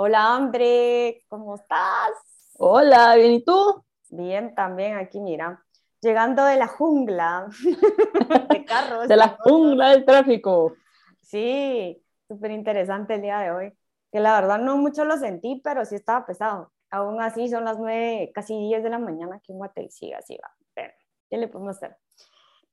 Hola, 0.00 0.36
André, 0.36 1.24
¿cómo 1.26 1.56
estás? 1.56 2.12
Hola, 2.56 3.16
bien, 3.16 3.32
¿y 3.32 3.44
tú? 3.44 3.84
Bien, 4.10 4.54
también 4.54 4.96
aquí, 4.96 5.18
mira, 5.18 5.64
llegando 6.00 6.44
de 6.44 6.54
la 6.56 6.68
jungla 6.68 7.48
de 8.48 8.64
carros. 8.64 9.08
de 9.08 9.16
la 9.16 9.36
jungla 9.40 9.90
del 9.90 10.04
tráfico. 10.04 10.74
Sí, 11.20 12.00
súper 12.28 12.52
interesante 12.52 13.14
el 13.14 13.22
día 13.22 13.40
de 13.40 13.50
hoy. 13.50 13.72
Que 14.12 14.20
la 14.20 14.40
verdad 14.40 14.60
no 14.60 14.76
mucho 14.76 15.04
lo 15.04 15.16
sentí, 15.16 15.60
pero 15.64 15.84
sí 15.84 15.96
estaba 15.96 16.24
pesado. 16.24 16.72
Aún 16.90 17.20
así 17.20 17.48
son 17.48 17.64
las 17.64 17.76
nueve, 17.76 18.30
casi 18.32 18.56
diez 18.56 18.84
de 18.84 18.90
la 18.90 19.00
mañana 19.00 19.36
aquí 19.36 19.50
en 19.50 19.58
Guate 19.58 19.88
y 20.00 20.12
así 20.12 20.38
va. 20.40 20.54
Pero, 20.74 20.92
¿qué 21.28 21.38
le 21.38 21.48
podemos 21.48 21.76
hacer? 21.76 21.96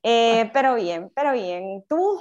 Eh, 0.04 0.48
pero 0.54 0.76
bien, 0.76 1.10
pero 1.12 1.32
bien. 1.32 1.84
¿Tú? 1.88 2.20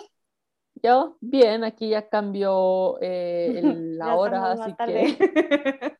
Yo, 0.85 1.17
bien, 1.19 1.63
aquí 1.63 1.89
ya 1.89 2.07
cambió 2.09 2.99
eh, 3.01 3.59
la 3.97 4.15
hora, 4.15 4.51
así 4.51 4.75
que 4.85 5.17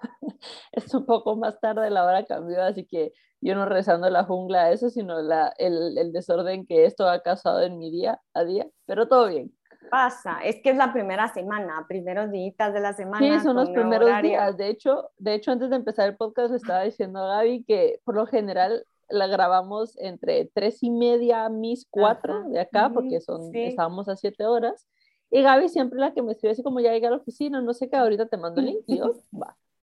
es 0.72 0.94
un 0.94 1.06
poco 1.06 1.36
más 1.36 1.58
tarde 1.58 1.88
la 1.88 2.04
hora 2.04 2.22
cambió, 2.26 2.62
así 2.62 2.86
que 2.86 3.12
yo 3.40 3.54
no 3.54 3.64
rezando 3.64 4.10
la 4.10 4.24
jungla 4.24 4.64
a 4.64 4.72
eso, 4.72 4.90
sino 4.90 5.22
la, 5.22 5.54
el, 5.56 5.96
el, 5.96 6.12
desorden 6.12 6.66
que 6.66 6.84
esto 6.84 7.08
ha 7.08 7.22
causado 7.22 7.62
en 7.62 7.78
mi 7.78 7.90
día 7.90 8.20
a 8.34 8.44
día, 8.44 8.66
pero 8.84 9.08
todo 9.08 9.28
bien. 9.28 9.52
Pasa, 9.90 10.40
es 10.44 10.60
que 10.62 10.70
es 10.70 10.76
la 10.76 10.92
primera 10.92 11.28
semana, 11.28 11.86
primeros 11.88 12.30
días 12.30 12.74
de 12.74 12.80
la 12.80 12.92
semana. 12.92 13.38
Sí, 13.38 13.42
son 13.42 13.56
los 13.56 13.70
primeros 13.70 14.20
días. 14.20 14.56
De 14.56 14.68
hecho, 14.68 15.12
de 15.16 15.34
hecho, 15.34 15.52
antes 15.52 15.70
de 15.70 15.76
empezar 15.76 16.08
el 16.08 16.16
podcast 16.16 16.52
estaba 16.52 16.82
diciendo 16.82 17.20
a 17.20 17.36
Gaby 17.36 17.64
que 17.64 18.00
por 18.04 18.16
lo 18.16 18.26
general 18.26 18.84
la 19.08 19.26
grabamos 19.26 19.96
entre 19.98 20.46
tres 20.52 20.82
y 20.82 20.90
media, 20.90 21.48
mis 21.48 21.86
cuatro 21.88 22.48
de 22.48 22.60
acá, 22.60 22.90
porque 22.92 23.20
son, 23.20 23.54
estábamos 23.54 24.08
a 24.08 24.16
siete 24.16 24.44
horas. 24.46 24.86
Y 25.30 25.42
Gaby 25.42 25.68
siempre 25.68 25.98
la 25.98 26.14
que 26.14 26.22
me 26.22 26.32
escribe 26.32 26.52
así 26.52 26.62
como 26.62 26.80
ya 26.80 26.92
llegué 26.92 27.06
a 27.06 27.10
la 27.10 27.16
oficina, 27.16 27.60
no 27.60 27.74
sé 27.74 27.88
qué, 27.88 27.96
ahorita 27.96 28.26
te 28.26 28.36
mando 28.36 28.60
el 28.60 28.66
link. 28.66 28.84
Y 28.86 28.98
yo, 28.98 29.14
va. 29.32 29.56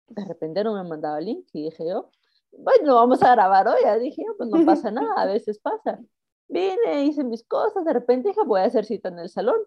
De 0.08 0.24
repente 0.24 0.62
no 0.62 0.74
me 0.74 0.88
mandaba 0.88 1.18
el 1.18 1.26
link 1.26 1.46
y 1.52 1.64
dije 1.64 1.88
yo, 1.88 2.10
bueno, 2.52 2.94
vamos 2.94 3.22
a 3.22 3.32
grabar 3.32 3.66
hoy. 3.66 3.80
Ya 3.82 3.98
dije 3.98 4.22
pues 4.36 4.48
no 4.48 4.64
pasa 4.64 4.90
nada, 4.90 5.14
a 5.16 5.26
veces 5.26 5.58
pasa. 5.58 5.98
Vine, 6.48 7.04
hice 7.04 7.24
mis 7.24 7.44
cosas, 7.44 7.84
de 7.84 7.92
repente 7.92 8.28
dije, 8.28 8.40
voy 8.46 8.60
a 8.60 8.64
hacer 8.64 8.84
cita 8.84 9.08
en 9.08 9.18
el 9.18 9.28
salón. 9.28 9.58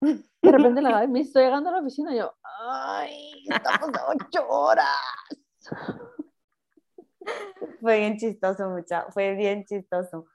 De 0.00 0.52
repente 0.52 0.82
la 0.82 0.90
Gaby 0.92 1.08
me 1.08 1.18
dice, 1.20 1.28
estoy 1.28 1.44
llegando 1.44 1.70
a 1.70 1.72
la 1.72 1.80
oficina 1.80 2.12
y 2.14 2.18
yo, 2.18 2.34
ay, 2.42 3.44
estamos 3.48 3.90
a 3.94 4.08
ocho 4.10 4.48
horas. 4.48 4.86
fue 7.80 7.98
bien 7.98 8.16
chistoso, 8.16 8.68
mucha, 8.70 9.06
fue 9.10 9.34
bien 9.34 9.64
chistoso. 9.64 10.26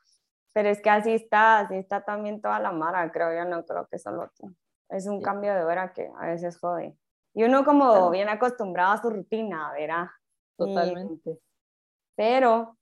Pero 0.53 0.70
es 0.70 0.81
que 0.81 0.89
así 0.89 1.14
está, 1.14 1.59
así 1.59 1.75
está 1.75 2.03
también 2.03 2.42
toda 2.42 2.59
la 2.59 2.72
mara, 2.72 3.09
creo 3.11 3.34
yo, 3.34 3.50
no 3.50 3.66
creo 3.66 3.88
que 3.88 3.97
solo 3.97 4.31
tú. 4.38 4.53
Es 4.89 5.08
un 5.08 5.22
cambio 5.22 5.53
de 5.53 5.64
hora 5.64 5.94
que 5.94 6.12
a 6.19 6.28
veces 6.28 6.59
jode. 6.59 6.97
Y 7.34 7.44
uno 7.44 7.64
como 7.64 8.09
bien 8.09 8.28
acostumbrado 8.28 8.94
a 8.94 9.02
su 9.02 9.09
rutina, 9.09 9.72
¿verdad? 9.72 10.08
Totalmente. 10.58 11.39
pero 12.16 12.78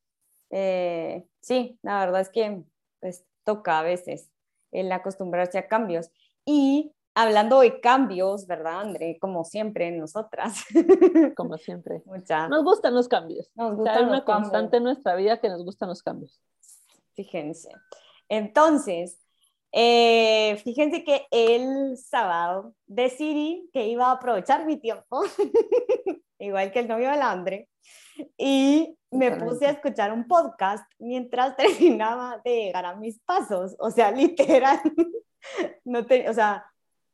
eh, 0.49 1.27
sí, 1.39 1.79
la 1.83 1.99
verdad 1.99 2.21
es 2.21 2.29
que 2.29 2.63
pues, 2.99 3.25
toca 3.43 3.79
a 3.79 3.83
veces 3.83 4.31
el 4.71 4.91
acostumbrarse 4.91 5.59
a 5.59 5.67
cambios. 5.67 6.11
Y 6.45 6.93
hablando 7.21 7.59
de 7.59 7.81
cambios, 7.81 8.47
¿verdad, 8.47 8.79
André? 8.79 9.17
Como 9.19 9.43
siempre, 9.43 9.91
nosotras. 9.91 10.63
Como 11.35 11.57
siempre. 11.57 12.01
Nos 12.05 12.63
gustan 12.63 12.93
los 12.93 13.09
cambios. 13.09 13.51
Nos 13.55 13.75
gustan 13.75 14.07
una 14.07 14.23
constante 14.23 14.77
en 14.77 14.83
nuestra 14.83 15.15
vida 15.15 15.39
que 15.41 15.49
nos 15.49 15.63
gustan 15.65 15.89
los 15.89 16.01
cambios. 16.01 16.39
Fíjense. 17.15 17.69
Entonces, 18.29 19.19
eh, 19.73 20.61
fíjense 20.63 21.03
que 21.03 21.27
el 21.31 21.97
sábado 21.97 22.73
decidí 22.87 23.69
que 23.73 23.87
iba 23.87 24.07
a 24.07 24.13
aprovechar 24.13 24.65
mi 24.65 24.77
tiempo, 24.77 25.21
igual 26.39 26.71
que 26.71 26.79
el 26.79 26.87
novio 26.87 27.11
de 27.11 27.21
André, 27.21 27.69
y 28.37 28.97
me 29.11 29.31
puse 29.31 29.65
a 29.65 29.71
escuchar 29.71 30.13
un 30.13 30.25
podcast 30.25 30.89
mientras 30.99 31.55
terminaba 31.57 32.39
de 32.45 32.65
llegar 32.65 32.85
a 32.85 32.95
mis 32.95 33.19
pasos. 33.19 33.75
O 33.79 33.91
sea, 33.91 34.09
literal, 34.11 34.79
no 35.83 36.05
te, 36.05 36.29
o 36.29 36.33
sea, 36.33 36.65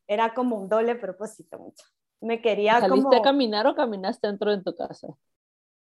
era 0.07 0.33
como 0.33 0.57
un 0.57 0.69
doble 0.69 0.95
propósito 0.95 1.59
mucho. 1.59 1.85
Me 2.21 2.41
quería 2.41 2.79
¿Saliste 2.79 3.17
a 3.17 3.21
caminar 3.21 3.67
o 3.67 3.75
caminaste 3.75 4.27
dentro 4.27 4.55
de 4.55 4.63
tu 4.63 4.75
casa? 4.75 5.07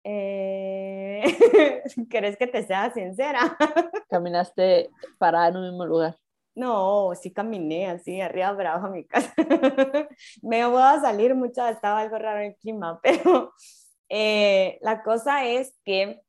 Eh... 0.04 1.22
¿Querés 2.10 2.36
que 2.36 2.46
te 2.46 2.62
sea 2.62 2.92
sincera? 2.92 3.56
¿Caminaste 4.08 4.90
parada 5.18 5.48
en 5.48 5.56
un 5.56 5.62
mismo 5.68 5.86
lugar? 5.86 6.16
No, 6.54 7.14
sí 7.14 7.32
caminé 7.32 7.88
así, 7.88 8.20
arriba 8.20 8.48
abajo 8.48 8.86
a 8.86 8.90
mi 8.90 9.06
casa. 9.06 9.32
Me 10.42 10.66
voy 10.66 10.82
a 10.82 11.00
salir 11.00 11.34
mucho, 11.34 11.66
estaba 11.66 12.00
algo 12.00 12.18
raro 12.18 12.40
el 12.40 12.56
clima, 12.56 13.00
pero 13.02 13.54
eh, 14.08 14.78
la 14.82 15.02
cosa 15.02 15.46
es 15.46 15.74
que 15.84 16.22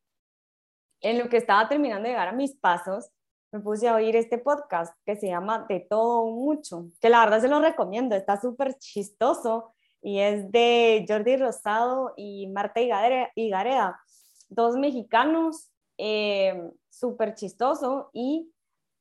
en 1.02 1.20
lo 1.20 1.28
que 1.28 1.38
estaba 1.38 1.68
terminando 1.68 2.04
de 2.04 2.10
llegar 2.10 2.30
a 2.30 2.34
mis 2.34 2.56
pasos, 2.56 3.10
me 3.54 3.60
puse 3.60 3.88
a 3.88 3.96
oír 3.96 4.16
este 4.16 4.40
podcast 4.40 4.96
que 5.06 5.16
se 5.16 5.28
llama 5.28 5.68
De 5.70 5.80
todo 5.80 6.26
mucho, 6.26 6.88
que 7.00 7.10
la 7.10 7.20
verdad 7.20 7.40
se 7.40 7.48
lo 7.48 7.62
recomiendo, 7.62 8.16
está 8.16 8.42
súper 8.42 8.74
chistoso 8.80 9.76
y 10.02 10.20
es 10.20 10.52
de 10.52 11.06
Jordi 11.08 11.38
Rosado 11.38 12.14
y 12.18 12.48
Marta 12.48 12.82
Higareda, 13.36 14.02
dos 14.50 14.76
mexicanos, 14.76 15.70
eh, 16.00 16.68
súper 16.90 17.36
chistoso 17.36 18.10
y 18.12 18.52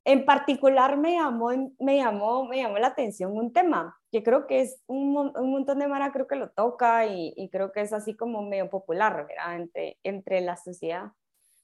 en 0.04 0.26
particular 0.26 0.98
me 0.98 1.14
llamó, 1.14 1.48
me, 1.78 1.96
llamó, 1.96 2.44
me 2.44 2.58
llamó 2.58 2.76
la 2.76 2.88
atención 2.88 3.34
un 3.34 3.54
tema 3.54 3.96
que 4.10 4.22
creo 4.22 4.46
que 4.46 4.60
es 4.60 4.82
un, 4.86 5.32
un 5.34 5.50
montón 5.50 5.78
de 5.78 5.88
Mara 5.88 6.12
creo 6.12 6.26
que 6.26 6.36
lo 6.36 6.50
toca 6.50 7.06
y, 7.06 7.32
y, 7.36 7.48
creo 7.48 7.72
que 7.72 7.80
es 7.80 7.94
así 7.94 8.14
como 8.14 8.42
medio 8.42 8.68
popular 8.68 9.26
¿verdad? 9.26 9.56
Entre, 9.56 9.98
entre 10.02 10.42
la 10.42 10.58
sociedad 10.58 11.12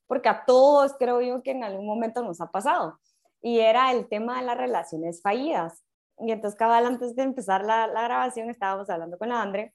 porque 0.08 0.28
a 0.28 0.44
todos 0.44 0.96
creo 0.98 1.20
yo 1.20 1.42
que 1.42 1.52
en 1.52 1.62
algún 1.62 1.86
momento 1.86 2.22
nos 2.24 2.40
ha 2.40 2.50
pasado, 2.50 2.98
y 3.40 3.60
era 3.60 3.92
el 3.92 4.08
tema 4.08 4.40
de 4.40 4.46
las 4.46 4.56
relaciones 4.56 5.22
fallidas. 5.22 5.84
Y 6.18 6.32
entonces, 6.32 6.58
cabal, 6.58 6.84
antes 6.86 7.14
de 7.14 7.22
empezar 7.22 7.64
la, 7.64 7.86
la 7.86 8.02
grabación, 8.02 8.50
estábamos 8.50 8.90
hablando 8.90 9.16
con 9.16 9.30
André 9.30 9.72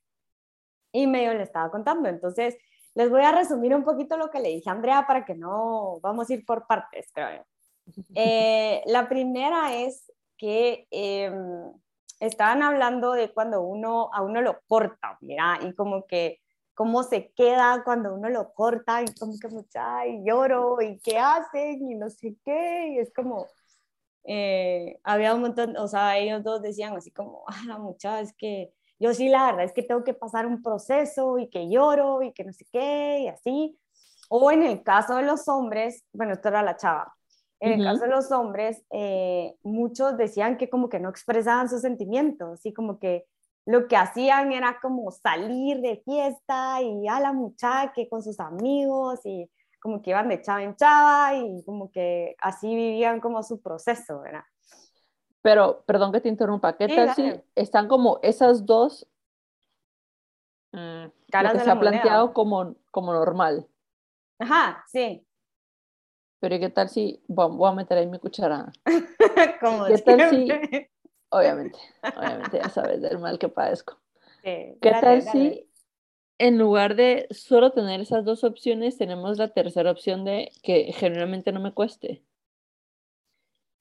y 0.92 1.08
medio 1.08 1.34
le 1.34 1.44
estaba 1.44 1.72
contando. 1.72 2.10
Entonces, 2.10 2.58
les 2.96 3.10
voy 3.10 3.22
a 3.22 3.32
resumir 3.32 3.74
un 3.74 3.84
poquito 3.84 4.18
lo 4.18 4.30
que 4.30 4.40
le 4.40 4.50
dije 4.50 4.70
a 4.70 4.74
Andrea 4.74 5.06
para 5.08 5.26
que 5.26 5.36
no 5.36 6.00
vamos 6.02 6.30
a 6.30 6.34
ir 6.34 6.46
por 6.46 6.68
partes, 6.68 7.10
creo 7.14 7.38
yo. 7.38 7.44
Eh, 8.16 8.82
la 8.86 9.10
primera 9.10 9.76
es 9.76 10.10
que 10.38 10.88
em, 10.90 11.70
estaban 12.22 12.64
hablando 12.64 13.12
de 13.12 13.34
cuando 13.34 13.62
uno 13.62 14.10
a 14.14 14.22
uno 14.22 14.42
lo 14.42 14.62
corta, 14.68 15.18
mira, 15.20 15.60
y 15.62 15.74
como 15.74 16.06
que 16.06 16.40
cómo 16.74 17.04
se 17.04 17.32
queda 17.34 17.84
cuando 17.84 18.14
uno 18.16 18.30
lo 18.30 18.54
corta 18.54 19.02
y 19.02 19.14
como 19.16 19.34
que 19.40 19.48
mucha 19.48 20.08
y 20.08 20.24
lloro 20.26 20.82
y 20.82 21.00
qué 21.00 21.18
hacen 21.18 21.88
y 21.90 21.96
no 21.96 22.10
sé 22.10 22.36
qué 22.44 22.94
y 22.94 23.00
es 23.00 23.14
como 23.14 23.48
eh, 24.26 25.00
había 25.04 25.36
un 25.36 25.42
montón 25.42 25.78
o 25.78 25.88
sea 25.88 26.18
ellos 26.18 26.44
dos 26.44 26.62
decían 26.62 26.96
así 26.96 27.12
como 27.12 27.44
ah 27.48 27.62
la 27.68 27.78
muchacha 27.78 28.22
es 28.22 28.34
que 28.34 28.74
yo 29.00 29.14
sí 29.14 29.30
la 29.30 29.48
verdad 29.48 29.66
es 29.66 29.74
que 29.74 29.84
tengo 29.84 30.04
que 30.04 30.14
pasar 30.14 30.46
un 30.46 30.64
proceso 30.64 31.38
y 31.38 31.50
que 31.50 31.70
lloro 31.70 32.24
y 32.24 32.32
que 32.34 32.44
no 32.44 32.54
sé 32.54 32.66
qué 32.72 33.20
y 33.22 33.28
así. 33.28 33.78
O 34.30 34.52
en 34.52 34.64
el 34.64 34.82
caso 34.84 35.16
de 35.18 35.24
los 35.24 35.48
hombres 35.48 36.04
bueno 36.14 36.34
esto 36.34 36.48
era 36.48 36.64
la 36.64 36.78
chava 36.78 37.14
en 37.60 37.80
el 37.80 37.86
caso 37.86 38.02
de 38.02 38.10
los 38.10 38.32
hombres 38.32 38.84
eh, 38.92 39.56
muchos 39.64 40.18
decían 40.18 40.58
que 40.58 40.70
como 40.70 40.90
que 40.90 41.00
no 41.00 41.10
expresaban 41.10 41.70
sus 41.70 41.82
sentimientos 41.82 42.60
así 42.60 42.74
como 42.74 43.00
que 43.00 43.26
lo 43.66 43.88
que 43.88 43.96
hacían 43.96 44.52
era 44.52 44.80
como 44.82 45.10
salir 45.12 45.80
de 45.82 46.02
fiesta 46.04 46.82
y 46.82 47.08
a 47.08 47.20
la 47.20 47.34
muchacha 47.34 47.94
con 48.10 48.22
sus 48.22 48.40
amigos 48.40 49.20
y 49.26 49.50
como 49.82 50.02
que 50.02 50.12
iban 50.12 50.30
de 50.30 50.42
chava 50.42 50.64
en 50.64 50.76
chava 50.76 51.36
y 51.36 51.64
como 51.66 51.92
que 51.92 52.36
así 52.40 52.74
vivían 52.74 53.20
como 53.20 53.44
su 53.44 53.62
proceso, 53.62 54.22
¿verdad? 54.22 54.44
Pero, 55.42 55.84
perdón 55.86 56.14
que 56.14 56.22
te 56.22 56.30
interrumpa, 56.30 56.78
¿qué 56.78 56.88
tal 56.88 57.14
si 57.16 57.34
están 57.54 57.90
como 57.90 58.20
esas 58.22 58.66
dos 58.66 59.06
mm, 60.72 61.08
caras 61.30 61.62
se 61.62 61.70
ha 61.70 61.80
planteado 61.80 62.34
como, 62.34 62.76
como 62.92 63.12
normal? 63.12 63.68
Ajá, 64.40 64.86
sí. 64.88 65.26
Pero 66.40 66.60
¿qué 66.60 66.70
tal 66.70 66.90
si, 66.90 67.22
voy 67.28 67.70
a 67.70 67.74
meter 67.74 67.98
ahí 67.98 68.08
mi 68.08 68.20
cuchara? 68.20 68.72
como 69.62 69.86
¿Qué 69.86 69.98
tal 69.98 70.30
si 70.30 70.48
Obviamente, 71.34 71.80
obviamente 72.16 72.60
ya 72.60 72.70
sabes 72.70 73.02
del 73.02 73.18
mal 73.18 73.40
que 73.40 73.50
padezco. 73.50 74.00
¿Qué 74.44 74.78
tal 74.82 75.24
si 75.24 75.68
en 76.38 76.60
lugar 76.60 76.96
de 76.96 77.28
solo 77.32 77.72
tener 77.72 78.02
esas 78.02 78.24
dos 78.24 78.44
opciones, 78.44 79.00
tenemos 79.00 79.40
la 79.40 79.48
tercera 79.48 79.90
opción 79.90 80.26
de 80.26 80.52
que 80.62 80.94
generalmente 80.94 81.52
no 81.52 81.60
me 81.60 81.74
cueste? 81.74 82.24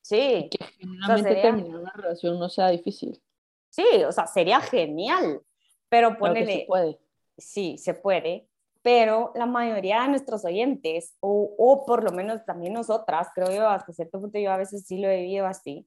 Sí. 0.01 0.49
que 0.51 0.65
generalmente 0.79 1.35
terminar 1.43 1.81
una 1.81 1.93
relación 1.93 2.39
no 2.39 2.49
sea 2.49 2.69
difícil. 2.69 3.23
Sí, 3.69 3.85
o 4.07 4.13
sea, 4.13 4.27
sería 4.27 4.61
genial, 4.61 5.43
pero 5.91 6.17
ponele... 6.17 6.61
se 6.61 6.65
puede. 6.67 6.99
Sí, 7.37 7.77
se 7.77 7.93
puede, 7.93 8.49
pero 8.81 9.33
la 9.35 9.47
mayoría 9.47 10.03
de 10.03 10.09
nuestros 10.09 10.45
oyentes, 10.47 11.17
o, 11.21 11.55
o, 11.59 11.85
por 11.85 12.03
lo 12.03 12.13
menos 12.13 12.47
también 12.47 12.73
nosotras, 12.73 13.29
creo 13.35 13.51
yo, 13.51 13.69
hasta 13.69 13.93
cierto 13.93 14.21
punto 14.21 14.39
yo 14.39 14.51
a 14.51 14.57
veces 14.57 14.87
sí 14.87 14.99
lo 14.99 15.09
he 15.09 15.23
vivido 15.23 15.47
así, 15.47 15.87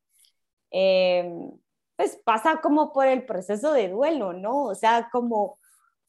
Em, 0.71 1.51
pues 1.95 2.19
pasa 2.25 2.59
como 2.61 2.91
por 2.91 3.07
el 3.07 3.25
proceso 3.25 3.71
de 3.71 3.89
duelo, 3.89 4.33
¿no? 4.33 4.63
O 4.63 4.75
sea, 4.75 5.09
como 5.11 5.59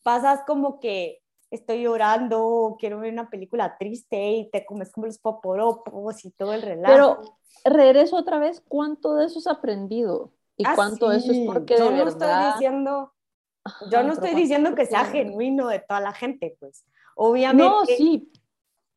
pasas 0.03 0.41
como 0.47 0.81
que 0.81 1.23
estoy 1.51 1.83
llorando, 1.83 2.77
quiero 2.79 2.99
ver 2.99 3.13
una 3.13 3.31
película 3.31 3.77
triste 3.79 4.33
y 4.33 4.51
te 4.51 4.65
comes 4.65 4.91
como 4.91 5.07
los 5.07 5.19
poporopos 5.19 6.25
y 6.25 6.31
todo 6.33 6.55
el 6.55 6.63
relajo. 6.63 7.23
Pero 7.65 7.75
regreso 7.77 8.17
otra 8.17 8.39
vez, 8.39 8.63
¿cuánto 8.67 9.15
de 9.15 9.27
eso 9.27 9.39
has 9.39 9.47
aprendido? 9.47 10.33
¿Y 10.57 10.67
ah, 10.67 10.73
cuánto 10.75 11.11
de 11.11 11.19
eso 11.19 11.33
es 11.33 11.47
porque 11.47 11.77
yo 11.77 11.91
no 11.91 12.09
estoy 12.09 12.29
diciendo, 12.53 13.13
yo 13.91 14.03
no 14.03 14.13
estoy 14.13 14.35
diciendo 14.35 14.75
que 14.75 14.87
sea 14.87 15.05
genuino 15.05 15.69
de 15.69 15.81
toda 15.81 16.01
la 16.01 16.13
gente, 16.13 16.57
pues. 16.59 16.85
Obviamente. 17.15 17.65
No, 17.69 17.85
sí. 17.85 18.33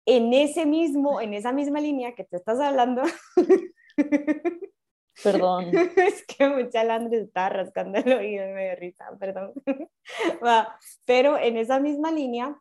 En 0.05 0.33
ese 0.33 0.65
mismo, 0.65 1.21
en 1.21 1.33
esa 1.33 1.51
misma 1.51 1.79
línea 1.79 2.15
que 2.15 2.23
te 2.23 2.37
estás 2.37 2.59
hablando. 2.59 3.03
Perdón. 5.23 5.71
es 5.97 6.25
que 6.25 6.49
mucha 6.49 6.83
Landry 6.83 7.17
está 7.17 7.49
rascando 7.49 7.99
el 7.99 8.13
oído 8.13 8.45
y 8.45 8.53
me 8.53 8.65
dio 8.65 8.75
risa, 8.75 9.05
perdón. 9.19 9.53
Pero 11.05 11.37
en 11.37 11.57
esa 11.57 11.79
misma 11.79 12.11
línea 12.11 12.59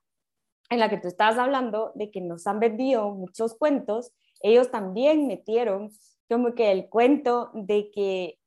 en 0.71 0.81
la 0.81 0.91
que 0.91 0.99
tú 0.99 1.09
estabas 1.09 1.39
hablando 1.39 1.93
de 1.95 2.11
que 2.11 2.21
nos 2.21 2.47
han 2.47 2.61
vendido 2.61 3.11
muchos 3.11 3.57
cuentos, 3.57 4.13
ellos 4.41 4.71
también 4.71 5.27
metieron 5.27 5.91
como 6.29 6.55
que 6.55 6.71
el 6.71 6.89
cuento 6.89 7.51
de 7.55 7.91
que 7.91 8.39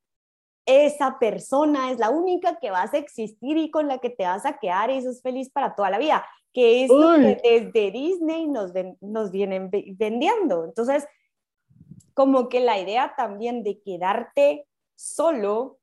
esa 0.66 1.18
persona 1.20 1.92
es 1.92 1.98
la 1.98 2.12
única 2.12 2.60
que 2.60 2.70
vas 2.70 2.94
a 2.94 2.98
existir 2.98 3.58
y 3.58 3.72
con 3.72 3.88
la 3.88 3.98
que 3.98 4.12
te 4.12 4.24
vas 4.24 4.46
a 4.46 4.60
quedar 4.60 4.92
y 4.92 4.98
eso 4.98 5.10
es 5.10 5.22
feliz 5.22 5.50
para 5.50 5.76
toda 5.76 5.90
la 5.90 5.98
vida, 5.98 6.26
que 6.54 6.84
es 6.84 6.90
lo 6.90 7.16
que 7.16 7.40
desde 7.44 7.92
Disney 7.92 8.48
nos, 8.48 8.72
nos 9.02 9.32
vienen 9.32 9.72
vendiendo. 9.72 10.66
Entonces, 10.66 11.08
como 12.14 12.50
que 12.50 12.60
la 12.60 12.80
idea 12.80 13.14
también 13.16 13.64
de 13.64 13.82
quedarte 13.82 14.68
solo, 14.96 15.80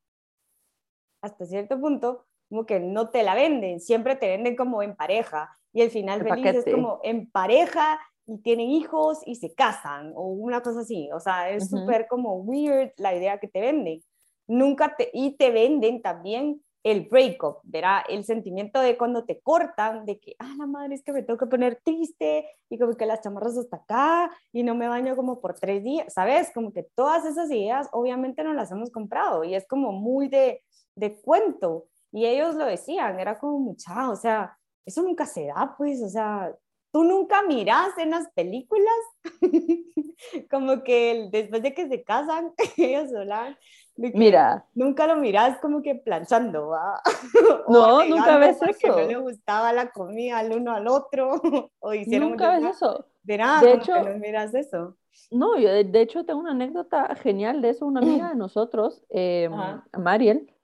hasta 1.23 1.47
cierto 1.47 1.81
punto, 1.81 2.27
como 2.49 2.67
que 2.67 2.81
no 2.81 3.11
te 3.11 3.23
la 3.23 3.35
venden, 3.35 3.81
siempre 3.81 4.17
te 4.17 4.29
venden 4.29 4.57
como 4.57 4.83
en 4.83 4.97
pareja 4.97 5.57
y 5.73 5.83
el 5.83 5.91
final 5.91 6.23
feliz 6.23 6.47
es 6.47 6.65
como 6.73 7.01
en 7.03 7.31
pareja 7.31 8.01
y 8.27 8.39
tienen 8.39 8.71
hijos 8.71 9.21
y 9.27 9.37
se 9.37 9.55
casan 9.55 10.13
o 10.15 10.29
una 10.29 10.63
cosa 10.63 10.81
así, 10.81 11.11
o 11.13 11.21
sea, 11.21 11.51
es 11.51 11.69
súper 11.69 12.07
como 12.09 12.37
weird 12.37 12.93
la 12.97 13.15
idea 13.15 13.39
que 13.39 13.49
te 13.49 13.61
venden. 13.61 14.03
Nunca 14.47 14.97
te, 14.97 15.11
y 15.13 15.37
te 15.37 15.51
venden 15.51 16.01
también 16.01 16.63
el 16.91 17.03
breakup, 17.03 17.59
verá, 17.65 18.05
el 18.09 18.25
sentimiento 18.25 18.81
de 18.81 18.97
cuando 18.97 19.25
te 19.25 19.41
cortan, 19.41 20.07
de 20.07 20.19
que, 20.19 20.35
ah, 20.39 20.55
la 20.59 20.67
madre 20.67 20.95
es 20.95 21.03
que 21.03 21.13
me 21.13 21.23
tengo 21.23 21.39
que 21.39 21.47
poner 21.47 21.81
triste 21.85 22.49
y 22.71 22.79
como 22.79 22.95
que 22.95 23.05
las 23.05 23.21
chamarras 23.21 23.59
hasta 23.59 23.77
acá 23.77 24.31
y 24.53 24.63
no 24.63 24.75
me 24.75 24.89
baño 24.89 25.15
como 25.15 25.41
por 25.41 25.55
tres 25.55 25.83
días, 25.85 26.13
¿sabes? 26.13 26.51
Como 26.55 26.73
que 26.73 26.83
todas 26.83 27.25
esas 27.25 27.51
ideas 27.51 27.89
obviamente 27.93 28.43
no 28.43 28.55
las 28.55 28.71
hemos 28.71 28.91
comprado 28.91 29.45
y 29.45 29.55
es 29.55 29.67
como 29.67 29.93
muy 29.93 30.29
de, 30.29 30.63
de 30.95 31.21
cuento. 31.21 31.87
Y 32.11 32.25
ellos 32.25 32.55
lo 32.55 32.65
decían, 32.65 33.21
era 33.21 33.39
como 33.39 33.59
mucha, 33.59 34.11
o 34.11 34.17
sea, 34.17 34.57
eso 34.87 35.03
nunca 35.03 35.27
se 35.27 35.47
da, 35.47 35.75
pues, 35.77 36.03
o 36.03 36.09
sea, 36.09 36.55
tú 36.93 37.05
nunca 37.05 37.43
miras 37.43 37.97
en 37.99 38.11
las 38.11 38.29
películas, 38.31 38.95
como 40.51 40.83
que 40.83 41.29
después 41.31 41.63
de 41.63 41.75
que 41.75 41.89
se 41.89 42.03
casan, 42.03 42.53
ellos 42.77 43.15
hablan 43.15 43.57
Mira. 43.99 44.65
Nunca 44.75 45.09
lo 45.09 45.17
miras 45.17 45.59
como 45.59 45.83
que 45.83 45.97
planchando, 45.97 46.69
¿va? 46.69 47.03
No, 47.69 48.05
nunca 48.05 48.39
ves 48.39 48.63
eso. 48.63 48.89
no 48.89 49.01
le 49.01 49.17
gustaba 49.17 49.73
la 49.73 49.91
comida 49.91 50.39
al 50.39 50.53
uno 50.53 50.73
al 50.73 50.87
otro. 50.87 51.41
o 51.81 51.95
hicieron 51.95 52.31
nunca 52.31 52.59
ves 52.59 52.77
eso. 52.77 53.07
De 53.25 53.35
hecho, 53.75 54.03
no 54.03 54.17
miras 54.19 54.55
eso. 54.55 54.97
No, 55.31 55.59
yo 55.59 55.69
de, 55.69 56.01
hecho 56.01 56.25
tengo 56.25 56.41
una 56.41 56.53
anécdota 56.53 57.15
genial 57.17 57.61
de 57.61 57.71
eso. 57.71 57.87
Una 57.87 58.01
amiga 58.01 58.29
de 58.29 58.37
nosotros, 58.37 59.03
eh, 59.11 59.51
Mariel, 59.99 60.55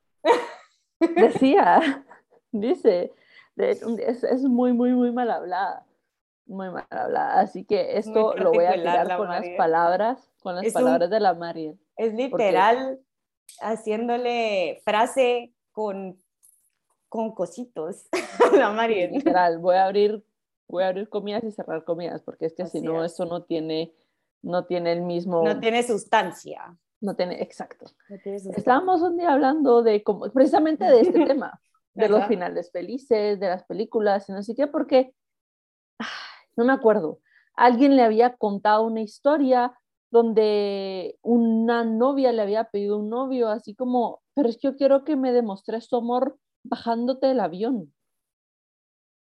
decía, 1.17 2.05
dice, 2.53 3.13
es, 3.57 3.83
es, 4.25 4.43
muy, 4.45 4.73
muy, 4.73 4.93
muy 4.93 5.11
mal 5.11 5.31
hablada. 5.31 5.85
Muy 6.47 6.71
mal 6.71 6.87
hablada. 6.91 7.41
Así 7.41 7.65
que 7.65 7.97
esto 7.97 8.35
lo 8.35 8.53
voy 8.53 8.65
a 8.65 8.75
tirar 8.75 9.17
con 9.17 9.29
las 9.29 9.49
palabras, 9.57 10.31
con 10.41 10.57
las 10.57 10.73
palabras 10.73 11.11
de 11.11 11.21
la 11.21 11.35
Mariel. 11.35 11.79
Es 11.97 12.13
literal 12.15 13.01
haciéndole 13.61 14.83
frase 14.85 15.55
con, 15.73 16.23
con 17.09 17.35
cositos 17.35 18.07
la 18.59 18.71
Mariel. 18.71 19.13
Literal, 19.13 19.59
voy 19.59 19.77
a 19.77 19.87
abrir, 19.87 20.25
voy 20.69 20.83
a 20.83 20.89
abrir 20.89 21.09
comidas 21.09 21.45
y 21.45 21.53
cerrar 21.53 21.85
comidas, 21.85 22.23
porque 22.23 22.47
es 22.47 22.55
que 22.55 22.67
si 22.67 22.81
no, 22.81 23.05
eso 23.05 23.25
no 23.25 23.45
tiene, 23.45 23.95
no 24.43 24.67
tiene 24.67 24.93
el 24.93 25.03
mismo... 25.03 25.45
No 25.45 25.61
tiene 25.61 25.83
sustancia. 25.83 26.77
No 27.01 27.15
tiene, 27.17 27.43
exacto. 27.43 27.87
Estábamos 28.57 29.03
un 29.03 29.19
día 29.19 29.33
hablando 29.33 29.83
de, 29.83 30.03
como, 30.03 30.31
precisamente 30.31 30.85
de 30.85 31.01
este 31.01 31.25
tema, 31.27 31.61
de 31.93 32.09
los 32.09 32.27
finales 32.27 32.71
felices, 32.73 33.39
de 33.39 33.49
las 33.49 33.65
películas, 33.65 34.29
y 34.29 34.33
no 34.33 34.43
sé 34.43 34.55
qué, 34.55 34.67
porque, 34.67 35.15
no 36.57 36.65
me 36.65 36.73
acuerdo, 36.73 37.21
alguien 37.55 37.97
le 37.97 38.03
había 38.03 38.37
contado 38.37 38.83
una 38.85 39.01
historia 39.01 39.79
donde 40.11 41.19
una 41.23 41.85
novia 41.85 42.33
le 42.33 42.43
había 42.43 42.71
pedido 42.71 42.99
un 42.99 43.11
novio, 43.11 43.49
así 43.49 43.75
como, 43.75 44.23
pero 44.35 44.49
es 44.49 44.57
que 44.57 44.69
yo 44.69 44.77
quiero 44.77 45.05
que 45.05 45.17
me 45.17 45.33
demostrés 45.33 45.89
tu 45.89 45.97
amor 45.97 46.39
bajándote 46.63 47.27
del 47.27 47.41
avión. 47.41 47.93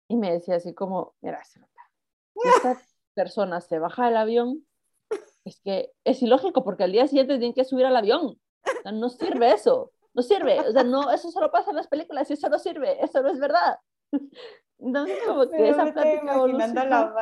Y 0.08 0.18
me 0.18 0.32
decía 0.32 0.56
así 0.56 0.74
como, 0.74 1.14
mira, 1.22 1.40
esta 1.42 2.82
persona 3.14 3.62
se 3.62 3.80
baja 3.80 4.06
del 4.06 4.18
avión, 4.18 4.66
es 5.46 5.60
que 5.62 5.92
es 6.04 6.22
ilógico 6.22 6.64
porque 6.64 6.84
al 6.84 6.92
día 6.92 7.08
siguiente 7.08 7.38
tienen 7.38 7.54
que 7.54 7.66
subir 7.66 7.86
al 7.86 7.96
avión. 7.96 8.40
no 8.92 9.10
sirve 9.10 9.54
eso, 9.54 9.92
no 10.14 10.22
sirve. 10.22 10.60
O 10.62 10.72
sea, 10.72 10.84
no, 10.84 11.12
eso 11.12 11.32
solo 11.32 11.52
pasa 11.52 11.72
en 11.72 11.78
las 11.78 11.88
películas 11.88 12.30
y 12.30 12.34
eso 12.34 12.50
no 12.50 12.60
sirve, 12.60 13.04
eso 13.04 13.22
no 13.22 13.30
es 13.30 13.40
verdad. 13.40 13.78
Entonces, 14.80 15.20
como 15.28 15.48
que 15.48 15.70
esa 15.70 15.94
plática 15.94 16.34
evolucionó. 16.34 17.14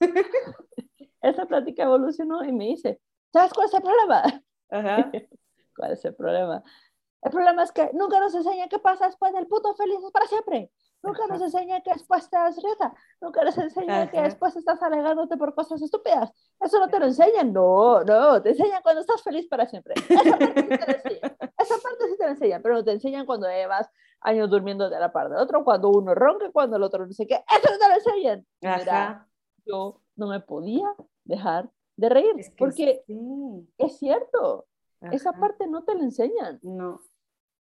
esa 1.22 1.46
plática 1.46 1.82
evolucionó 1.84 2.44
y 2.44 2.52
me 2.52 2.64
dice, 2.66 3.00
¿sabes 3.32 3.52
cuál 3.52 3.68
es 3.68 3.74
el 3.74 3.82
problema? 3.82 4.22
¿Cuál 5.76 5.92
es 5.92 6.04
el 6.04 6.14
problema? 6.14 6.62
El 7.22 7.30
problema 7.30 7.62
es 7.62 7.70
que 7.70 7.90
nunca 7.94 8.18
nos 8.18 8.34
enseñan 8.34 8.68
qué 8.68 8.80
pasa 8.80 9.06
después 9.06 9.32
del 9.32 9.46
puto 9.46 9.74
felices 9.74 10.10
para 10.10 10.26
siempre. 10.26 10.70
Nunca 11.02 11.26
nos 11.26 11.42
enseñan 11.42 11.82
que 11.82 11.92
después 11.92 12.22
estás 12.24 12.56
risa. 12.56 12.94
Nunca 13.20 13.44
nos 13.44 13.58
enseñan 13.58 14.08
que 14.10 14.22
después 14.22 14.54
estás 14.54 14.82
alegándote 14.82 15.36
por 15.36 15.54
cosas 15.54 15.82
estúpidas. 15.82 16.30
Eso 16.60 16.78
no 16.78 16.88
te 16.88 17.00
lo 17.00 17.06
enseñan. 17.06 17.52
No, 17.52 18.04
no. 18.04 18.40
Te 18.40 18.50
enseñan 18.50 18.82
cuando 18.82 19.00
estás 19.00 19.22
feliz 19.22 19.48
para 19.48 19.66
siempre. 19.66 19.94
Esa 20.08 20.38
parte 20.38 20.62
sí 20.62 20.68
te 20.68 20.86
lo 20.86 20.92
enseñan. 20.92 21.36
Esa 21.58 21.74
parte 21.82 22.08
sí 22.08 22.16
te 22.16 22.24
lo 22.24 22.30
enseñan. 22.30 22.62
Pero 22.62 22.74
no 22.76 22.84
te 22.84 22.92
enseñan 22.92 23.26
cuando 23.26 23.48
llevas 23.48 23.90
años 24.20 24.48
durmiendo 24.48 24.88
de 24.88 25.00
la 25.00 25.12
par 25.12 25.28
del 25.28 25.38
otro, 25.38 25.64
cuando 25.64 25.90
uno 25.90 26.14
ronca, 26.14 26.50
cuando 26.52 26.76
el 26.76 26.82
otro 26.82 27.06
no 27.06 27.12
sé 27.12 27.26
qué. 27.26 27.34
Eso 27.34 27.72
no 27.72 27.78
te 27.78 27.88
lo 27.88 27.94
enseñan. 27.94 28.46
Mira, 28.60 29.28
yo 29.66 30.00
no 30.16 30.28
me 30.28 30.40
podía 30.40 30.94
dejar 31.24 31.70
de 31.96 32.08
reír, 32.08 32.34
porque 32.56 33.04
es 33.78 33.98
cierto, 33.98 34.66
esa 35.10 35.32
parte 35.32 35.66
no 35.66 35.82
te 35.84 35.94
la 35.94 36.04
enseñan. 36.04 36.60
No. 36.62 37.00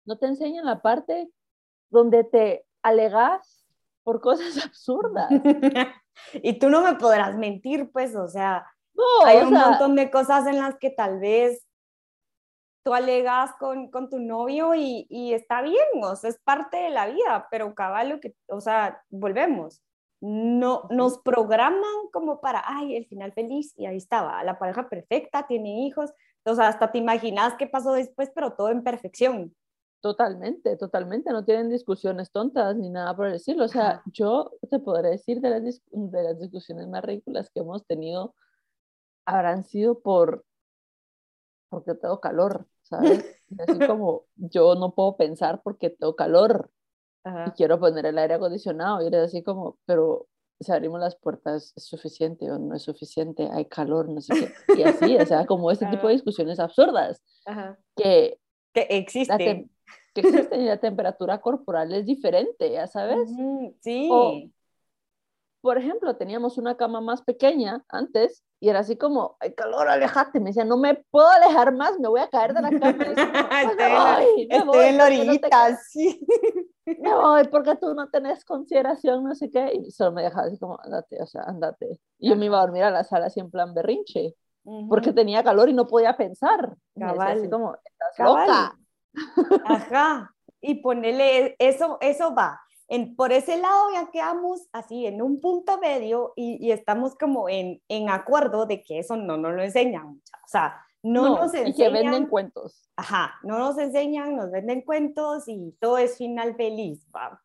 No 0.05 0.17
te 0.17 0.25
enseñan 0.25 0.65
la 0.65 0.81
parte 0.81 1.31
donde 1.89 2.23
te 2.23 2.65
alegas 2.81 3.65
por 4.03 4.21
cosas 4.21 4.57
absurdas. 4.65 5.29
y 6.33 6.59
tú 6.59 6.69
no 6.69 6.81
me 6.81 6.95
podrás 6.95 7.37
mentir, 7.37 7.91
pues, 7.91 8.15
o 8.15 8.27
sea, 8.27 8.65
hay 9.25 9.37
un 9.39 9.53
montón 9.53 9.95
de 9.95 10.11
cosas 10.11 10.45
en 10.47 10.57
las 10.57 10.77
que 10.77 10.89
tal 10.89 11.19
vez 11.19 11.65
tú 12.83 12.93
alegas 12.93 13.51
con, 13.59 13.89
con 13.91 14.09
tu 14.09 14.19
novio 14.19 14.75
y, 14.75 15.05
y, 15.09 15.33
está 15.33 15.61
bien, 15.61 15.85
o 16.01 16.15
sea, 16.15 16.29
es 16.29 16.39
parte 16.39 16.77
de 16.77 16.89
la 16.89 17.07
vida, 17.07 17.47
pero 17.51 17.73
caballo 17.75 18.19
que, 18.19 18.35
o 18.47 18.61
sea, 18.61 19.01
volvemos 19.09 19.81
no 20.21 20.87
nos 20.89 21.19
programan 21.19 22.09
como 22.11 22.41
para, 22.41 22.61
ay, 22.65 22.95
el 22.95 23.05
final 23.05 23.31
feliz 23.31 23.73
y 23.77 23.85
ahí 23.85 23.97
estaba, 23.97 24.43
la 24.43 24.59
pareja 24.59 24.89
perfecta, 24.89 25.47
tiene 25.47 25.85
hijos, 25.85 26.13
o 26.43 26.55
sea, 26.55 26.67
hasta 26.67 26.91
te 26.91 26.97
imaginas 26.97 27.55
qué 27.57 27.67
pasó 27.67 27.93
después, 27.93 28.31
pero 28.33 28.53
todo 28.53 28.69
en 28.69 28.83
perfección. 28.83 29.55
Totalmente, 30.01 30.77
totalmente, 30.77 31.31
no 31.31 31.43
tienen 31.43 31.69
discusiones 31.69 32.31
tontas 32.31 32.75
ni 32.77 32.89
nada 32.89 33.15
por 33.15 33.31
decirlo. 33.31 33.65
O 33.65 33.67
sea, 33.67 34.01
yo 34.05 34.51
te 34.69 34.79
podré 34.79 35.09
decir 35.09 35.41
de 35.41 35.49
las, 35.49 35.81
de 35.91 36.23
las 36.23 36.39
discusiones 36.39 36.87
más 36.87 37.03
ridículas 37.03 37.49
que 37.49 37.59
hemos 37.59 37.85
tenido, 37.85 38.33
habrán 39.25 39.63
sido 39.65 39.99
por, 39.99 40.45
porque 41.69 41.95
tengo 41.95 42.21
calor, 42.21 42.65
¿sabes? 42.81 43.25
Así 43.59 43.79
como 43.87 44.25
yo 44.35 44.75
no 44.75 44.93
puedo 44.93 45.17
pensar 45.17 45.61
porque 45.63 45.89
tengo 45.89 46.15
calor, 46.15 46.71
y 47.47 47.51
quiero 47.51 47.79
poner 47.79 48.05
el 48.05 48.17
aire 48.17 48.35
acondicionado 48.35 49.03
y 49.03 49.07
eres 49.07 49.25
así 49.25 49.43
como, 49.43 49.77
pero 49.85 50.27
si 50.59 50.71
abrimos 50.71 50.99
las 50.99 51.15
puertas 51.15 51.73
es 51.75 51.83
suficiente 51.83 52.49
o 52.51 52.57
no 52.57 52.75
es 52.75 52.81
suficiente, 52.81 53.49
hay 53.51 53.65
calor, 53.65 54.09
no 54.09 54.19
sé 54.21 54.33
qué. 54.33 54.79
Y 54.79 54.83
así, 54.83 55.15
o 55.17 55.25
sea, 55.25 55.45
como 55.45 55.71
este 55.71 55.85
tipo 55.87 56.07
de 56.07 56.13
discusiones 56.13 56.59
absurdas 56.59 57.21
que, 57.95 58.39
que 58.73 58.81
existen. 58.89 59.69
Que 60.13 60.21
existen 60.21 60.61
y 60.61 60.65
la 60.65 60.77
temperatura 60.77 61.39
corporal 61.39 61.93
es 61.93 62.05
diferente, 62.05 62.71
ya 62.71 62.87
sabes. 62.87 63.29
sí. 63.81 64.09
por 65.61 65.77
ejemplo, 65.77 66.15
teníamos 66.15 66.57
una 66.57 66.75
cama 66.75 67.01
más 67.01 67.21
pequeña 67.21 67.83
antes 67.89 68.43
y 68.61 68.67
era 68.67 68.79
así 68.79 68.97
como, 68.97 69.37
hay 69.39 69.53
calor, 69.53 69.87
alejate. 69.87 70.39
Me 70.39 70.49
decía, 70.49 70.65
no 70.65 70.75
me 70.75 70.95
puedo 71.11 71.29
alejar 71.29 71.73
más, 71.73 71.97
me 71.97 72.09
voy 72.09 72.19
a 72.19 72.27
caer 72.27 72.53
de 72.53 72.61
la 72.61 72.69
cama. 72.69 73.05
estoy, 74.37 74.85
en 74.85 74.97
la 74.97 75.05
orillita, 75.05 75.77
sí. 75.77 76.21
me 76.85 77.13
voy 77.13 77.47
porque 77.47 77.75
tú 77.77 77.93
no 77.93 78.09
tenés 78.09 78.43
consideración, 78.43 79.23
no 79.23 79.33
sé 79.33 79.49
qué, 79.49 79.71
y 79.73 79.91
solo 79.91 80.11
me 80.11 80.23
dejaba 80.23 80.47
así 80.47 80.59
como, 80.59 80.77
andate, 80.83 81.21
o 81.21 81.25
sea, 81.25 81.43
andate. 81.43 81.99
Y 82.17 82.29
yo 82.29 82.35
me 82.35 82.47
iba 82.47 82.57
a 82.57 82.61
dormir 82.61 82.83
a 82.83 82.91
la 82.91 83.05
sala 83.05 83.27
así 83.27 83.39
en 83.39 83.49
plan 83.49 83.73
berrinche, 83.73 84.35
porque 84.89 85.13
tenía 85.13 85.41
calor 85.41 85.69
y 85.69 85.73
no 85.73 85.87
podía 85.87 86.17
pensar. 86.17 86.75
Cabal. 86.97 87.37
así 87.37 87.49
como, 87.49 87.75
estás 87.75 88.15
Cabal. 88.17 88.47
loca. 88.47 88.79
Ajá. 89.65 90.33
Y 90.61 90.75
ponerle, 90.75 91.55
eso, 91.59 91.97
eso 92.01 92.35
va. 92.35 92.59
En, 92.87 93.15
por 93.15 93.31
ese 93.31 93.57
lado 93.57 93.93
ya 93.93 94.09
quedamos 94.11 94.67
así 94.71 95.05
en 95.05 95.21
un 95.21 95.39
punto 95.39 95.77
medio 95.79 96.33
y, 96.35 96.57
y 96.65 96.71
estamos 96.71 97.15
como 97.15 97.47
en, 97.47 97.81
en 97.87 98.09
acuerdo 98.09 98.65
de 98.65 98.81
que 98.81 98.99
eso 98.99 99.15
no 99.15 99.37
nos 99.37 99.53
lo 99.53 99.61
enseñan. 99.61 100.07
O 100.07 100.47
sea, 100.47 100.81
no, 101.03 101.37
nos 101.37 101.53
enseñan. 101.53 101.67
y 101.69 101.73
que 101.75 101.89
venden 101.89 102.25
cuentos. 102.27 102.89
Ajá, 102.95 103.35
no 103.43 103.57
nos 103.59 103.77
enseñan, 103.77 104.35
nos 104.35 104.51
venden 104.51 104.81
cuentos 104.81 105.47
y 105.47 105.75
todo 105.79 105.97
es 105.97 106.17
final 106.17 106.55
feliz, 106.55 107.05
¿va? 107.15 107.41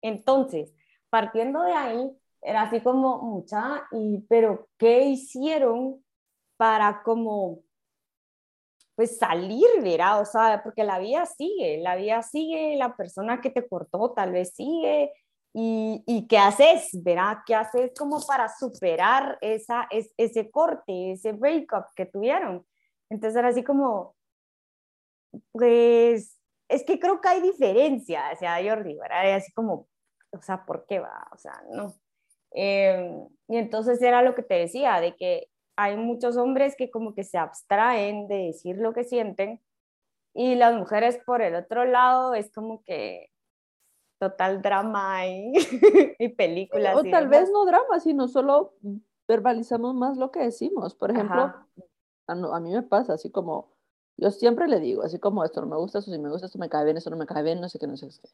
Entonces, 0.00 0.72
partiendo 1.10 1.62
de 1.62 1.72
ahí, 1.72 2.10
era 2.40 2.62
así 2.62 2.80
como 2.80 3.18
mucha, 3.22 3.86
y, 3.90 4.24
pero 4.28 4.68
¿qué 4.78 5.04
hicieron 5.04 6.04
para 6.56 7.02
como, 7.02 7.60
pues 8.96 9.18
salir, 9.18 9.66
verá? 9.82 10.18
O 10.18 10.24
sea, 10.24 10.62
porque 10.64 10.82
la 10.82 10.98
vida 10.98 11.26
sigue, 11.26 11.78
la 11.78 11.96
vida 11.96 12.22
sigue, 12.22 12.76
la 12.76 12.96
persona 12.96 13.40
que 13.40 13.50
te 13.50 13.68
cortó 13.68 14.12
tal 14.12 14.32
vez 14.32 14.54
sigue, 14.54 15.12
y, 15.58 16.02
y 16.06 16.26
qué 16.26 16.36
haces, 16.36 16.90
verá? 17.02 17.42
¿Qué 17.46 17.54
haces 17.54 17.92
como 17.98 18.20
para 18.26 18.46
superar 18.48 19.38
esa, 19.40 19.86
es, 19.90 20.12
ese 20.18 20.50
corte, 20.50 21.12
ese 21.12 21.32
breakup 21.32 21.86
que 21.94 22.04
tuvieron? 22.04 22.66
Entonces 23.08 23.38
era 23.38 23.48
así 23.48 23.64
como, 23.64 24.14
pues, 25.52 26.38
es 26.68 26.84
que 26.84 26.98
creo 26.98 27.22
que 27.22 27.28
hay 27.28 27.40
diferencia, 27.40 28.24
o 28.34 28.36
sea, 28.36 28.62
Jordi, 28.62 28.96
¿verdad? 28.96 29.24
Y 29.24 29.30
así 29.30 29.50
como, 29.52 29.88
o 30.32 30.42
sea, 30.42 30.66
¿por 30.66 30.84
qué 30.86 30.98
va? 31.00 31.26
O 31.32 31.38
sea, 31.38 31.62
no. 31.70 31.94
Eh, 32.54 33.16
y 33.48 33.56
entonces 33.56 34.02
era 34.02 34.20
lo 34.20 34.34
que 34.34 34.42
te 34.42 34.54
decía, 34.56 35.00
de 35.00 35.16
que 35.16 35.48
hay 35.76 35.96
muchos 35.96 36.36
hombres 36.36 36.74
que 36.76 36.90
como 36.90 37.14
que 37.14 37.24
se 37.24 37.38
abstraen 37.38 38.28
de 38.28 38.46
decir 38.46 38.76
lo 38.78 38.92
que 38.92 39.04
sienten 39.04 39.60
y 40.34 40.54
las 40.54 40.74
mujeres 40.74 41.18
por 41.24 41.42
el 41.42 41.54
otro 41.54 41.84
lado 41.84 42.34
es 42.34 42.52
como 42.52 42.82
que 42.84 43.30
total 44.18 44.62
drama 44.62 45.26
y, 45.26 45.52
y 46.18 46.28
películas. 46.30 46.96
O 46.96 47.04
y 47.04 47.10
tal 47.10 47.28
demás. 47.28 47.40
vez 47.40 47.50
no 47.52 47.64
drama, 47.64 48.00
sino 48.00 48.28
solo 48.28 48.72
verbalizamos 49.28 49.94
más 49.94 50.16
lo 50.16 50.30
que 50.30 50.40
decimos. 50.40 50.94
Por 50.94 51.10
ejemplo, 51.10 51.40
a, 52.26 52.32
a 52.32 52.60
mí 52.60 52.72
me 52.72 52.82
pasa 52.82 53.14
así 53.14 53.30
como, 53.30 53.72
yo 54.16 54.30
siempre 54.30 54.68
le 54.68 54.80
digo, 54.80 55.02
así 55.02 55.18
como 55.18 55.44
esto 55.44 55.60
no 55.60 55.66
me 55.66 55.76
gusta, 55.76 55.98
esto 55.98 56.10
sí 56.10 56.18
me 56.18 56.30
gusta, 56.30 56.46
esto 56.46 56.58
me 56.58 56.68
cae 56.68 56.84
bien, 56.84 56.96
esto 56.96 57.10
no 57.10 57.16
me 57.16 57.26
cae 57.26 57.42
bien, 57.42 57.60
no 57.60 57.68
sé 57.68 57.78
qué, 57.78 57.86
no 57.86 57.96
sé 57.96 58.08
qué. 58.08 58.28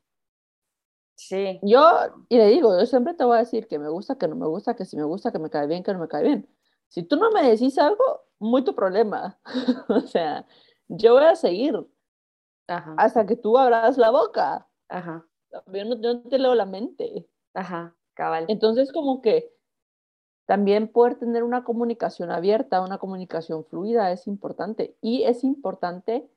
Sí, 1.15 1.61
Yo, 1.63 1.81
y 2.29 2.37
le 2.39 2.47
digo, 2.49 2.77
yo 2.79 2.87
siempre 2.87 3.15
te 3.15 3.25
voy 3.25 3.37
a 3.37 3.41
decir 3.41 3.69
que 3.69 3.79
me 3.79 3.89
gusta, 3.89 4.17
que 4.17 4.27
no 4.29 4.35
me 4.35 4.47
gusta, 4.47 4.75
que 4.75 4.85
si 4.85 4.97
me 4.97 5.05
gusta, 5.05 5.31
que 5.33 5.39
me 5.39 5.51
cae 5.51 5.67
bien, 5.67 5.83
que 5.83 5.93
no 5.93 6.01
me 6.01 6.09
cae 6.09 6.23
bien. 6.25 6.49
Si 6.93 7.03
tú 7.03 7.17
no 7.17 7.31
me 7.31 7.43
decís 7.43 7.79
algo, 7.79 8.21
muy 8.39 8.63
tu 8.65 8.75
problema. 8.75 9.39
o 9.89 10.01
sea, 10.01 10.47
yo 10.89 11.15
voy 11.15 11.25
a 11.25 11.37
seguir 11.37 11.75
ajá, 12.69 12.95
hasta 12.99 13.25
que 13.25 13.35
tú 13.35 13.57
abras 13.57 13.97
la 13.97 14.11
boca. 14.11 14.69
ajá, 14.91 15.27
Yo 15.73 15.85
no, 15.87 15.99
yo 15.99 16.15
no 16.15 16.23
te 16.29 16.39
leo 16.39 16.55
la 16.55 16.67
mente. 16.67 17.27
ajá, 17.55 17.97
cabal. 18.13 18.45
Entonces, 18.49 18.93
como 18.93 19.23
que 19.23 19.55
también 20.45 20.87
poder 20.87 21.15
tener 21.19 21.45
una 21.45 21.65
comunicación 21.65 22.31
abierta, 22.31 22.83
una 22.83 22.99
comunicación 22.99 23.65
fluida 23.65 24.13
es 24.13 24.27
importante. 24.27 24.95
Y 25.01 25.23
es 25.23 25.45
importante 25.45 26.31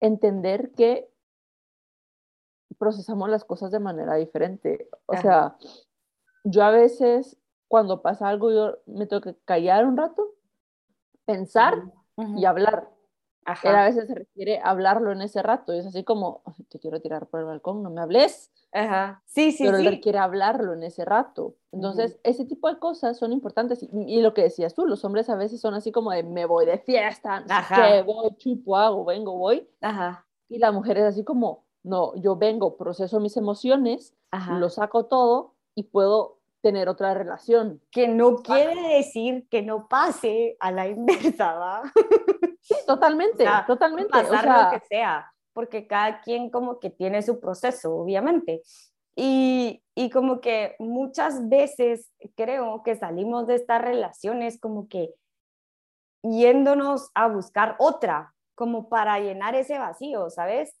entender 0.00 0.72
que 0.72 1.12
procesamos 2.78 3.28
las 3.28 3.44
cosas 3.44 3.72
de 3.72 3.80
manera 3.80 4.14
diferente. 4.14 4.88
O 5.04 5.12
Ajá. 5.12 5.22
sea, 5.22 5.56
yo 6.44 6.62
a 6.62 6.70
veces 6.70 7.36
cuando 7.68 8.02
pasa 8.02 8.28
algo, 8.28 8.50
yo 8.52 8.78
me 8.86 9.06
tengo 9.06 9.22
que 9.22 9.36
callar 9.44 9.86
un 9.86 9.96
rato, 9.96 10.34
pensar 11.26 11.74
Ujú, 12.16 12.34
y 12.34 12.44
hablar. 12.46 12.90
Ajá, 13.44 13.72
Él 13.72 13.76
a 13.76 13.84
veces 13.84 14.08
se 14.08 14.14
requiere 14.16 14.60
hablarlo 14.64 15.12
en 15.12 15.22
ese 15.22 15.42
rato 15.42 15.72
es 15.74 15.86
así 15.86 16.04
como, 16.04 16.42
"Ay, 16.46 16.64
te 16.70 16.78
quiero 16.80 17.00
tirar 17.02 17.28
por 17.28 17.40
el 17.40 17.46
balcón, 17.46 17.82
no 17.82 17.90
me 17.90 18.00
hables 18.02 18.52
ajá. 18.72 19.22
Sí, 19.26 19.52
sí, 19.52 19.72
pero 19.72 19.76
él 19.76 19.84
sí. 19.84 19.86
requiere 19.86 20.18
hablarlo 20.18 20.72
en 20.74 20.82
ese 20.84 21.04
rato. 21.04 21.56
Entonces, 21.72 22.18
ese 22.22 22.44
tipo 22.44 22.68
de 22.68 22.78
cosas 22.78 23.18
son 23.18 23.32
importantes. 23.32 23.82
Y, 23.82 23.88
y 24.06 24.20
lo 24.22 24.32
que 24.34 24.42
decías 24.42 24.74
tú, 24.74 24.86
los 24.86 25.04
hombres 25.04 25.28
a 25.28 25.36
veces 25.36 25.60
son 25.60 25.74
así 25.74 25.90
como 25.92 26.12
de, 26.12 26.22
me 26.22 26.46
voy 26.46 26.64
de 26.66 26.78
fiesta, 26.78 27.50
qué, 27.72 28.02
voy, 28.02 28.30
chupo, 28.36 28.76
hago, 28.76 29.04
vengo, 29.04 29.36
voy. 29.36 29.68
Ajá, 29.80 30.26
Y 30.48 30.58
la 30.58 30.72
mujer 30.72 30.98
es 30.98 31.04
así 31.04 31.24
como, 31.24 31.66
no, 31.82 32.14
yo 32.16 32.36
vengo, 32.36 32.76
proceso 32.76 33.20
mis 33.20 33.36
emociones, 33.36 34.14
ajá. 34.30 34.56
lo 34.56 34.70
saco 34.70 35.06
todo 35.06 35.56
y 35.74 35.84
puedo 35.84 36.37
tener 36.60 36.88
otra 36.88 37.14
relación. 37.14 37.80
Que 37.90 38.08
no 38.08 38.36
quiere 38.36 38.96
decir 38.96 39.46
que 39.50 39.62
no 39.62 39.88
pase 39.88 40.56
a 40.60 40.70
la 40.70 40.88
inversa, 40.88 41.54
¿va? 41.54 41.82
Sí, 42.60 42.74
totalmente, 42.86 43.44
sea, 43.44 43.64
totalmente. 43.66 44.08
O 44.08 44.10
pasar 44.22 44.44
sea, 44.44 44.64
lo 44.64 44.70
que 44.78 44.86
sea, 44.86 45.32
porque 45.52 45.86
cada 45.86 46.20
quien 46.20 46.50
como 46.50 46.80
que 46.80 46.90
tiene 46.90 47.22
su 47.22 47.40
proceso, 47.40 47.94
obviamente. 47.94 48.62
Y, 49.16 49.82
y 49.94 50.10
como 50.10 50.40
que 50.40 50.76
muchas 50.78 51.48
veces 51.48 52.12
creo 52.36 52.82
que 52.84 52.94
salimos 52.94 53.46
de 53.46 53.56
estas 53.56 53.82
relaciones 53.82 54.60
como 54.60 54.86
que 54.86 55.14
yéndonos 56.22 57.10
a 57.14 57.26
buscar 57.28 57.76
otra, 57.78 58.34
como 58.54 58.88
para 58.88 59.18
llenar 59.18 59.54
ese 59.54 59.78
vacío, 59.78 60.30
¿sabes? 60.30 60.76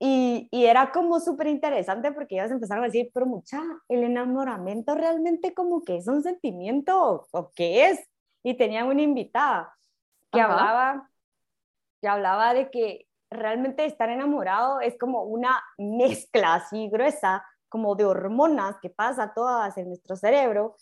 Y, 0.00 0.48
y 0.52 0.66
era 0.66 0.92
como 0.92 1.18
súper 1.18 1.48
interesante 1.48 2.12
porque 2.12 2.36
ellas 2.36 2.50
empezaron 2.50 2.84
a 2.84 2.86
decir, 2.86 3.10
pero 3.12 3.26
mucha, 3.26 3.60
el 3.88 4.04
enamoramiento 4.04 4.94
realmente 4.94 5.54
como 5.54 5.82
que 5.82 5.96
es 5.96 6.06
un 6.06 6.22
sentimiento 6.22 7.26
o, 7.32 7.50
qué 7.54 7.86
es. 7.86 8.08
Y 8.44 8.56
tenían 8.56 8.86
una 8.86 9.02
invitada 9.02 9.74
que 10.30 10.40
Ajá. 10.40 10.52
hablaba, 10.52 11.10
que 12.00 12.08
hablaba 12.08 12.54
de 12.54 12.70
que 12.70 13.08
realmente 13.30 13.84
estar 13.84 14.08
enamorado 14.08 14.80
es 14.80 14.96
como 14.98 15.24
una 15.24 15.62
mezcla 15.76 16.54
así 16.54 16.88
gruesa, 16.88 17.44
como 17.68 17.96
de 17.96 18.04
hormonas 18.04 18.76
que 18.80 18.90
pasa 18.90 19.32
todas 19.34 19.76
en 19.76 19.88
nuestro 19.88 20.16
cerebro 20.16 20.76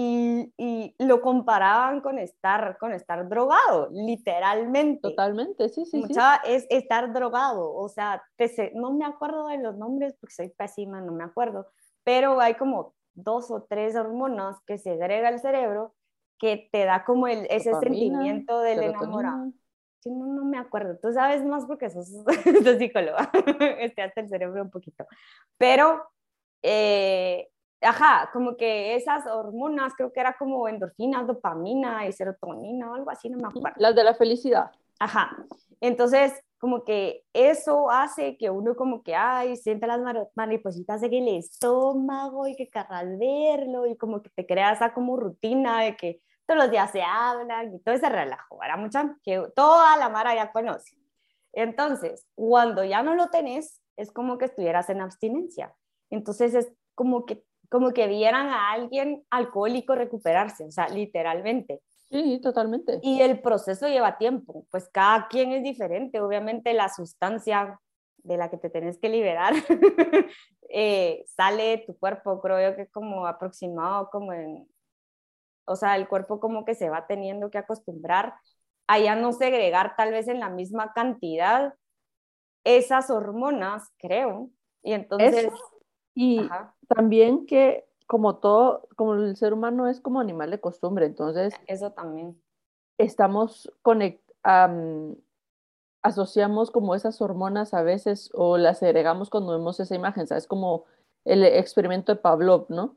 y, 0.00 0.54
y 0.56 0.94
lo 0.98 1.20
comparaban 1.20 2.00
con 2.00 2.18
estar, 2.18 2.78
con 2.78 2.92
estar 2.92 3.28
drogado, 3.28 3.88
literalmente. 3.90 5.00
totalmente, 5.00 5.68
sí, 5.70 5.84
sí, 5.86 5.90
sí. 5.90 5.96
Mucha 5.98 6.36
es 6.36 6.66
estar 6.70 7.12
drogado, 7.12 7.74
o 7.74 7.88
sea, 7.88 8.22
te 8.36 8.72
no 8.74 8.92
me 8.92 9.04
acuerdo 9.04 9.48
de 9.48 9.58
los 9.58 9.76
nombres 9.76 10.14
porque 10.20 10.34
soy 10.34 10.48
pésima, 10.50 11.00
no 11.00 11.12
me 11.12 11.24
acuerdo, 11.24 11.66
pero 12.04 12.40
hay 12.40 12.54
como 12.54 12.94
dos 13.14 13.50
o 13.50 13.64
tres 13.68 13.96
hormonas 13.96 14.56
que 14.66 14.78
se 14.78 14.92
agrega 14.92 15.28
al 15.28 15.40
cerebro 15.40 15.94
que 16.38 16.68
te 16.70 16.84
da 16.84 17.04
como 17.04 17.26
el, 17.26 17.48
ese 17.50 17.70
Dopamina, 17.70 18.18
sentimiento 18.20 18.60
del 18.60 18.84
enamorado. 18.84 19.52
Sí, 20.00 20.12
no, 20.12 20.26
no 20.26 20.44
me 20.44 20.58
acuerdo, 20.58 20.96
tú 21.02 21.12
sabes 21.12 21.44
más 21.44 21.66
porque 21.66 21.90
sos, 21.90 22.08
sos 22.64 22.78
psicóloga, 22.78 23.32
estudiaste 23.80 24.20
el 24.20 24.28
cerebro 24.28 24.62
un 24.62 24.70
poquito, 24.70 25.06
pero, 25.56 26.04
eh, 26.62 27.48
ajá, 27.80 28.30
como 28.32 28.56
que 28.56 28.94
esas 28.94 29.26
hormonas, 29.26 29.94
creo 29.94 30.12
que 30.12 30.20
era 30.20 30.36
como 30.36 30.68
endorfinas, 30.68 31.26
dopamina 31.26 32.06
y 32.06 32.12
serotonina 32.12 32.90
o 32.90 32.94
algo 32.94 33.10
así, 33.10 33.28
no 33.28 33.38
me 33.38 33.48
acuerdo. 33.48 33.76
Las 33.78 33.94
de 33.94 34.04
la 34.04 34.14
felicidad. 34.14 34.70
Ajá. 34.98 35.36
Entonces, 35.80 36.32
como 36.58 36.84
que 36.84 37.24
eso 37.32 37.88
hace 37.88 38.36
que 38.36 38.50
uno 38.50 38.74
como 38.74 39.02
que, 39.04 39.14
ay, 39.14 39.54
siente 39.56 39.86
las 39.86 40.00
mar- 40.00 40.28
maripositas 40.34 41.02
en 41.04 41.14
el 41.14 41.28
estómago 41.28 42.48
y 42.48 42.56
que 42.56 42.66
querrás 42.66 43.06
verlo 43.16 43.86
y 43.86 43.96
como 43.96 44.22
que 44.22 44.30
te 44.30 44.44
crea 44.44 44.72
esa 44.72 44.92
como 44.92 45.16
rutina 45.16 45.82
de 45.82 45.96
que 45.96 46.20
todos 46.46 46.58
los 46.62 46.70
días 46.70 46.90
se 46.90 47.02
hablan 47.02 47.74
y 47.74 47.78
todo 47.78 47.94
ese 47.94 48.08
relajo, 48.08 48.58
¿verdad? 48.58 48.78
Mucha, 48.78 49.16
que 49.22 49.40
toda 49.54 49.96
la 49.98 50.08
mara 50.08 50.34
ya 50.34 50.50
conoce. 50.50 50.96
Entonces, 51.52 52.26
cuando 52.34 52.82
ya 52.84 53.02
no 53.02 53.14
lo 53.14 53.28
tenés, 53.28 53.80
es 53.96 54.10
como 54.10 54.38
que 54.38 54.46
estuvieras 54.46 54.88
en 54.90 55.00
abstinencia. 55.00 55.74
Entonces, 56.10 56.54
es 56.54 56.72
como 56.94 57.24
que, 57.26 57.44
como 57.68 57.92
que 57.92 58.06
vieran 58.06 58.48
a 58.48 58.72
alguien 58.72 59.24
alcohólico 59.30 59.94
recuperarse, 59.94 60.64
o 60.64 60.70
sea, 60.70 60.88
literalmente. 60.88 61.80
Sí, 62.10 62.40
totalmente. 62.42 63.00
Y 63.02 63.20
el 63.20 63.40
proceso 63.40 63.86
lleva 63.86 64.16
tiempo, 64.16 64.66
pues 64.70 64.88
cada 64.88 65.28
quien 65.28 65.52
es 65.52 65.62
diferente. 65.62 66.20
Obviamente 66.20 66.72
la 66.72 66.88
sustancia 66.88 67.78
de 68.16 68.36
la 68.36 68.50
que 68.50 68.56
te 68.56 68.70
tenés 68.70 68.98
que 68.98 69.08
liberar 69.08 69.52
eh, 70.70 71.24
sale 71.26 71.62
de 71.64 71.78
tu 71.78 71.98
cuerpo, 71.98 72.40
creo 72.40 72.70
yo 72.70 72.76
que 72.76 72.88
como 72.88 73.26
aproximado, 73.26 74.08
como 74.10 74.32
en, 74.32 74.66
o 75.66 75.76
sea, 75.76 75.96
el 75.96 76.08
cuerpo 76.08 76.40
como 76.40 76.64
que 76.64 76.74
se 76.74 76.88
va 76.88 77.06
teniendo 77.06 77.50
que 77.50 77.58
acostumbrar 77.58 78.34
a 78.86 78.98
ya 78.98 79.14
no 79.14 79.32
segregar 79.32 79.94
tal 79.96 80.12
vez 80.12 80.28
en 80.28 80.40
la 80.40 80.48
misma 80.48 80.92
cantidad 80.94 81.74
esas 82.64 83.10
hormonas, 83.10 83.92
creo. 83.98 84.50
Y 84.82 84.92
entonces, 84.92 85.44
Eso, 85.44 85.56
y 86.18 86.40
ajá, 86.40 86.74
también 86.88 87.46
que 87.46 87.86
como 88.06 88.36
todo, 88.36 88.88
como 88.96 89.14
el 89.14 89.36
ser 89.36 89.52
humano 89.52 89.86
es 89.86 90.00
como 90.00 90.20
animal 90.20 90.50
de 90.50 90.60
costumbre, 90.60 91.06
entonces 91.06 91.54
eso 91.66 91.92
también. 91.92 92.40
estamos 92.98 93.72
conectados, 93.82 95.16
asociamos 96.02 96.70
como 96.70 96.94
esas 96.94 97.20
hormonas 97.20 97.74
a 97.74 97.82
veces 97.82 98.30
o 98.34 98.56
las 98.56 98.82
agregamos 98.82 99.30
cuando 99.30 99.52
vemos 99.52 99.78
esa 99.80 99.94
imagen, 99.94 100.26
¿sabes? 100.26 100.46
Como 100.46 100.84
el 101.24 101.44
experimento 101.44 102.14
de 102.14 102.20
Pavlov, 102.20 102.66
¿no? 102.68 102.96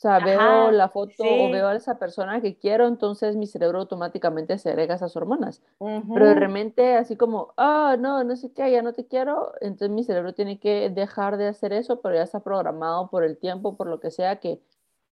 O 0.00 0.02
sea, 0.02 0.18
veo 0.18 0.70
la 0.70 0.88
foto 0.88 1.22
o 1.22 1.50
veo 1.50 1.68
a 1.68 1.76
esa 1.76 1.98
persona 1.98 2.40
que 2.40 2.56
quiero, 2.56 2.86
entonces 2.86 3.36
mi 3.36 3.46
cerebro 3.46 3.80
automáticamente 3.80 4.56
se 4.56 4.70
agrega 4.70 4.94
esas 4.94 5.14
hormonas. 5.14 5.62
Pero 5.78 6.24
de 6.24 6.34
repente, 6.36 6.94
así 6.94 7.16
como, 7.16 7.52
ah, 7.58 7.98
no, 8.00 8.24
no 8.24 8.34
sé 8.34 8.50
qué, 8.50 8.70
ya 8.70 8.80
no 8.80 8.94
te 8.94 9.06
quiero, 9.06 9.52
entonces 9.60 9.90
mi 9.90 10.02
cerebro 10.02 10.32
tiene 10.32 10.58
que 10.58 10.88
dejar 10.88 11.36
de 11.36 11.48
hacer 11.48 11.74
eso, 11.74 12.00
pero 12.00 12.14
ya 12.14 12.22
está 12.22 12.40
programado 12.40 13.10
por 13.10 13.24
el 13.24 13.36
tiempo, 13.36 13.76
por 13.76 13.88
lo 13.88 14.00
que 14.00 14.10
sea 14.10 14.40
que 14.40 14.62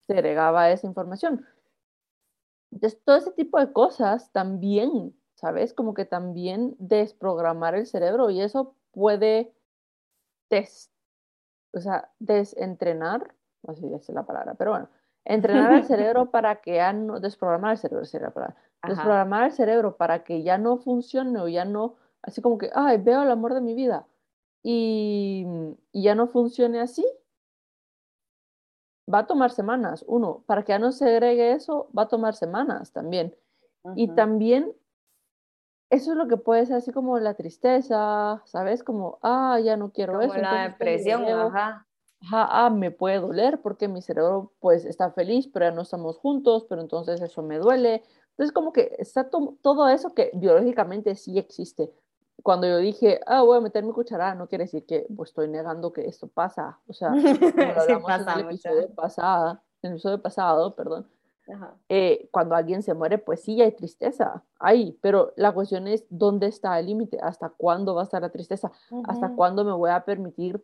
se 0.06 0.13
agregaba 0.13 0.70
esa 0.70 0.86
información. 0.86 1.44
Entonces, 2.72 3.01
todo 3.04 3.15
ese 3.15 3.32
tipo 3.32 3.60
de 3.60 3.74
cosas 3.74 4.32
también, 4.34 5.15
¿sabes? 5.34 5.74
Como 5.74 5.96
que 5.96 6.06
también 6.06 6.75
desprogramar 6.77 7.74
el 7.74 7.88
cerebro 7.88 8.30
y 8.30 8.39
eso 8.39 8.75
puede 8.92 9.51
des, 10.51 10.92
o 11.74 11.80
sea, 11.80 12.12
desentrenar 12.20 13.34
si 13.74 13.91
es 13.93 14.10
la 14.10 14.25
palabra, 14.25 14.53
pero 14.55 14.72
bueno, 14.72 14.89
entrenar 15.25 15.74
al 15.74 15.84
cerebro 15.86 16.29
para 16.31 16.62
que 16.62 16.75
ya 16.75 16.93
no, 16.93 17.19
desprogramar 17.19 17.72
el 17.72 17.77
cerebro, 17.77 18.05
sería 18.05 18.27
la 18.27 18.34
palabra, 18.34 18.55
desprogramar 18.88 19.43
el 19.45 19.51
cerebro 19.51 19.98
para 19.98 20.24
que 20.24 20.43
ya 20.43 20.57
no 20.57 20.77
funcione 20.77 21.39
o 21.39 21.48
ya 21.48 21.65
no, 21.65 21.95
así 22.22 22.41
como 22.41 22.57
que, 22.57 22.69
ay, 22.74 22.98
veo 22.98 23.24
el 23.24 23.31
amor 23.31 23.53
de 23.53 23.62
mi 23.62 23.74
vida 23.74 24.07
y, 24.63 25.45
y 25.91 26.03
ya 26.03 26.15
no 26.15 26.27
funcione 26.27 26.79
así, 26.79 27.05
va 29.12 29.19
a 29.19 29.27
tomar 29.27 29.51
semanas, 29.51 30.05
uno, 30.07 30.43
para 30.45 30.63
que 30.63 30.72
ya 30.72 30.79
no 30.79 30.91
se 30.91 31.10
agregue 31.10 31.51
eso, 31.51 31.89
va 31.98 32.03
a 32.03 32.07
tomar 32.07 32.36
semanas 32.36 32.91
también. 32.91 33.36
Y 33.95 34.07
también, 34.15 34.74
eso 35.91 36.12
es 36.13 36.17
lo 36.17 36.27
que 36.27 36.38
puede 36.38 36.65
ser 36.65 36.77
así 36.77 36.91
como 36.91 37.19
la 37.19 37.36
tristeza, 37.36 38.41
¿sabes? 38.45 38.84
Como, 38.84 39.19
ah, 39.22 39.60
ya 39.63 39.77
no 39.77 39.91
quiero 39.91 40.13
como 40.13 40.24
eso. 40.24 40.41
La 40.41 40.69
depresión, 40.69 41.24
ajá 41.24 41.85
ah, 42.31 42.69
me 42.69 42.91
puede 42.91 43.19
doler 43.19 43.62
porque 43.62 43.88
mi 43.88 44.01
cerebro 44.01 44.51
pues 44.60 44.86
está 44.86 45.12
feliz, 45.12 45.48
pero 45.48 45.65
ya 45.65 45.72
no 45.72 45.81
estamos 45.81 46.17
juntos, 46.17 46.65
pero 46.67 46.81
entonces 46.81 47.22
eso 47.22 47.41
me 47.41 47.60
duele. 47.60 48.03
Entonces 48.31 48.51
como 48.51 48.74
que 48.74 48.95
está 49.00 49.29
todo 49.29 49.88
eso 49.89 50.13
que 50.13 50.31
biológicamente 50.34 51.15
sí 51.15 51.38
existe. 51.38 51.91
Cuando 52.43 52.67
yo 52.67 52.77
dije, 52.77 53.22
ah, 53.25 53.41
voy 53.43 53.57
a 53.57 53.62
meter 53.62 53.84
mi 53.84 53.93
cucharada, 53.93 54.36
no 54.36 54.48
quiere 54.48 54.65
decir 54.65 54.86
que 54.86 55.07
pues, 55.15 55.29
estoy 55.29 55.48
negando 55.48 55.93
que 55.93 56.05
esto 56.05 56.27
pasa. 56.27 56.79
O 56.88 56.93
sea, 56.93 57.10
lo 57.10 57.15
hablamos 58.10 58.12
en 58.12 58.39
el 58.39 58.45
episodio 58.45 58.89
pasado, 58.93 59.62
en 59.81 59.91
el 59.91 59.91
episodio 59.93 60.22
pasado, 60.22 60.75
perdón, 60.75 61.07
eh, 61.89 62.27
cuando 62.31 62.55
alguien 62.55 62.81
se 62.81 62.93
muere, 62.93 63.17
pues 63.19 63.41
sí 63.41 63.62
hay 63.62 63.72
tristeza, 63.72 64.43
hay, 64.60 64.98
pero 65.01 65.31
la 65.36 65.51
cuestión 65.51 65.88
es 65.88 66.05
dónde 66.10 66.48
está 66.48 66.79
el 66.79 66.88
límite, 66.88 67.19
hasta 67.22 67.50
cuándo 67.50 67.93
va 67.93 68.01
a 68.01 68.03
estar 68.05 68.22
la 68.22 68.31
tristeza, 68.31 68.72
hasta 69.07 69.36
cuándo 69.36 69.63
me 69.63 69.74
voy 69.74 69.91
a 69.91 70.05
permitir 70.05 70.63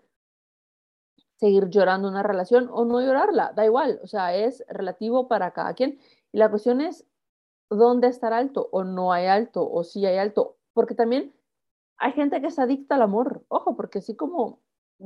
seguir 1.41 1.69
llorando 1.69 2.07
una 2.07 2.21
relación 2.21 2.69
o 2.71 2.85
no 2.85 3.01
llorarla, 3.01 3.51
da 3.55 3.65
igual, 3.65 3.99
o 4.03 4.07
sea, 4.07 4.35
es 4.35 4.63
relativo 4.69 5.27
para 5.27 5.51
cada 5.51 5.73
quien. 5.73 5.99
Y 6.31 6.37
la 6.37 6.51
cuestión 6.51 6.81
es 6.81 7.03
dónde 7.67 8.07
estar 8.07 8.31
alto 8.31 8.69
o 8.71 8.83
no 8.83 9.11
hay 9.11 9.25
alto 9.25 9.67
o 9.69 9.83
si 9.83 10.05
hay 10.05 10.19
alto, 10.19 10.57
porque 10.73 10.93
también 10.93 11.33
hay 11.97 12.11
gente 12.11 12.39
que 12.41 12.47
es 12.47 12.59
adicta 12.59 12.93
al 12.93 13.01
amor, 13.01 13.43
ojo, 13.47 13.75
porque 13.75 13.99
así 13.99 14.15
como 14.15 14.59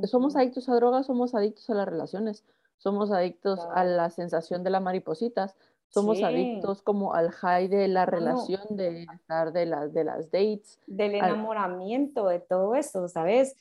somos 0.03 0.35
adictos 0.35 0.67
a 0.67 0.75
drogas, 0.75 1.05
somos 1.05 1.33
adictos 1.33 1.69
a 1.69 1.73
las 1.73 1.87
relaciones, 1.87 2.43
somos 2.79 3.11
adictos 3.11 3.61
a 3.73 3.85
la 3.85 4.09
sensación 4.09 4.61
de 4.65 4.71
las 4.71 4.81
maripositas, 4.81 5.55
somos 5.87 6.21
adictos 6.21 6.81
como 6.81 7.13
al 7.13 7.31
high 7.31 7.69
de 7.69 7.87
la 7.87 8.05
relación, 8.05 8.61
de 8.71 9.03
estar 9.03 9.53
de, 9.53 9.65
las 9.67 9.93
de 9.93 10.03
las 10.03 10.29
dates. 10.31 10.81
Del 10.85 11.15
enamoramiento, 11.15 12.27
de 12.27 12.39
todo 12.39 12.75
eso, 12.75 13.07
¿sabes? 13.07 13.55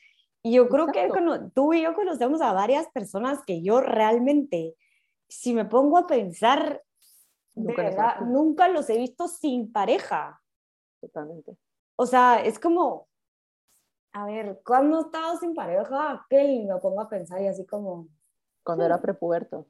Y 0.47 0.53
yo 0.53 0.69
creo 0.69 0.89
que 0.89 1.09
tú 1.55 1.73
y 1.73 1.83
yo 1.83 1.95
conocemos 1.95 2.43
a 2.43 2.53
varias 2.53 2.87
personas 2.89 3.43
que 3.47 3.63
yo 3.63 3.81
realmente, 3.81 4.77
si 5.27 5.55
me 5.55 5.65
pongo 5.65 5.97
a 5.97 6.07
pensar, 6.07 6.83
de 7.55 7.73
verdad, 7.73 8.21
nunca 8.21 8.69
los 8.69 8.91
he 8.91 8.99
visto 8.99 9.27
sin 9.27 9.73
pareja. 9.73 10.43
Totalmente. 11.01 11.57
O 11.97 12.05
sea, 12.05 12.45
es 12.45 12.59
como, 12.59 13.09
a 14.13 14.27
ver, 14.27 14.61
¿cuándo 14.67 14.99
he 14.99 15.03
estado 15.03 15.39
sin 15.39 15.55
pareja? 15.55 16.27
¿Qué? 16.29 16.67
me 16.69 16.77
pongo 16.79 17.01
a 17.01 17.09
pensar 17.09 17.41
y 17.41 17.47
así 17.47 17.65
como... 17.65 18.09
Cuando 18.63 18.85
era 18.85 18.99
hmm". 18.99 19.03
prepuberto. 19.03 19.67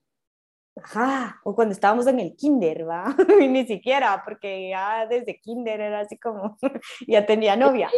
Ajá, 0.74 1.40
o 1.44 1.54
cuando 1.54 1.72
estábamos 1.72 2.08
en 2.08 2.18
el 2.18 2.34
kinder, 2.34 2.88
¿va? 2.88 3.14
y 3.40 3.46
ni 3.46 3.64
siquiera, 3.64 4.22
porque 4.24 4.70
ya 4.70 5.06
desde 5.06 5.40
kinder 5.40 5.80
era 5.80 6.00
así 6.00 6.18
como, 6.18 6.58
ya 7.06 7.24
tenía 7.24 7.54
novia. 7.54 7.90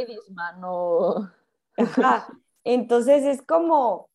Ajá, 1.78 2.28
entonces 2.66 3.24
es 3.24 3.42
como 3.42 4.10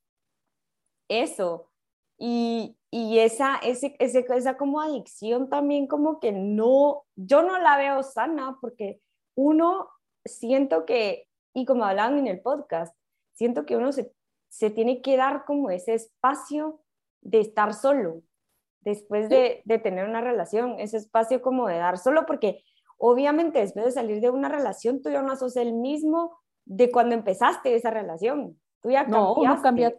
eso. 1.07 1.69
Y, 2.17 2.77
y 2.91 3.19
esa, 3.19 3.55
ese, 3.63 3.95
esa 3.97 4.57
como 4.57 4.81
adicción 4.81 5.49
también 5.49 5.87
como 5.87 6.19
que 6.19 6.33
no, 6.33 7.05
yo 7.15 7.41
no 7.41 7.57
la 7.59 7.77
veo 7.77 8.03
sana 8.03 8.57
porque 8.59 9.01
uno 9.35 9.89
siento 10.25 10.85
que, 10.85 11.27
y 11.53 11.65
como 11.65 11.85
hablaban 11.85 12.19
en 12.19 12.27
el 12.27 12.41
podcast, 12.41 12.95
siento 13.33 13.65
que 13.65 13.77
uno 13.77 13.93
se, 13.93 14.11
se 14.49 14.69
tiene 14.69 15.01
que 15.01 15.15
dar 15.15 15.45
como 15.45 15.71
ese 15.71 15.93
espacio 15.93 16.81
de 17.21 17.39
estar 17.39 17.73
solo 17.73 18.21
después 18.81 19.29
de, 19.29 19.61
de, 19.63 19.79
tener 19.79 20.07
una 20.07 20.21
relación, 20.21 20.79
ese 20.79 20.97
espacio 20.97 21.41
como 21.41 21.67
de 21.67 21.77
dar 21.77 21.97
solo, 21.97 22.25
porque 22.25 22.63
obviamente 22.97 23.59
después 23.59 23.85
de 23.85 23.91
salir 23.91 24.19
de 24.19 24.29
una 24.29 24.49
relación 24.49 25.01
tú 25.01 25.09
ya 25.09 25.21
no 25.21 25.35
sos 25.35 25.55
el 25.55 25.73
mismo 25.73 26.40
de 26.71 26.89
cuando 26.89 27.15
empezaste 27.15 27.75
esa 27.75 27.91
relación. 27.91 28.57
Tú 28.81 28.91
ya 28.91 29.03
no, 29.03 29.33
uno 29.33 29.61
cambia 29.61 29.93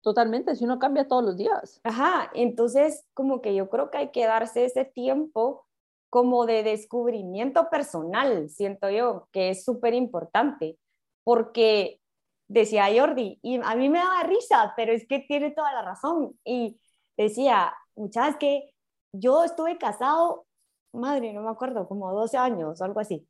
totalmente, 0.00 0.56
si 0.56 0.64
uno 0.64 0.78
cambia 0.78 1.06
todos 1.06 1.22
los 1.22 1.36
días. 1.36 1.80
Ajá, 1.84 2.30
entonces 2.34 3.06
como 3.12 3.42
que 3.42 3.54
yo 3.54 3.68
creo 3.68 3.90
que 3.90 3.98
hay 3.98 4.10
que 4.10 4.24
darse 4.24 4.64
ese 4.64 4.86
tiempo 4.86 5.66
como 6.08 6.46
de 6.46 6.62
descubrimiento 6.62 7.68
personal, 7.68 8.48
siento 8.48 8.88
yo, 8.88 9.28
que 9.32 9.50
es 9.50 9.64
súper 9.64 9.92
importante, 9.94 10.78
porque 11.24 12.00
decía 12.48 12.86
Jordi, 12.96 13.38
y 13.42 13.60
a 13.62 13.74
mí 13.74 13.88
me 13.90 13.98
daba 13.98 14.22
risa, 14.22 14.72
pero 14.76 14.92
es 14.92 15.06
que 15.06 15.18
tiene 15.18 15.50
toda 15.50 15.72
la 15.72 15.82
razón, 15.82 16.38
y 16.44 16.80
decía, 17.16 17.74
muchachas, 17.96 18.36
que 18.36 18.72
yo 19.12 19.44
estuve 19.44 19.76
casado, 19.76 20.46
madre, 20.92 21.32
no 21.32 21.42
me 21.42 21.50
acuerdo, 21.50 21.88
como 21.88 22.12
12 22.12 22.36
años, 22.36 22.80
algo 22.80 23.00
así, 23.00 23.26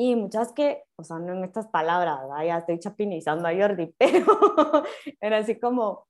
y 0.00 0.16
muchas 0.16 0.52
que, 0.52 0.84
o 0.96 1.04
sea, 1.04 1.18
no 1.18 1.34
en 1.34 1.44
estas 1.44 1.66
palabras, 1.66 2.20
ya 2.42 2.56
estoy 2.56 2.78
chapinizando 2.78 3.46
a 3.46 3.52
Jordi, 3.52 3.94
pero 3.98 4.24
era 5.20 5.36
así 5.36 5.60
como, 5.60 6.06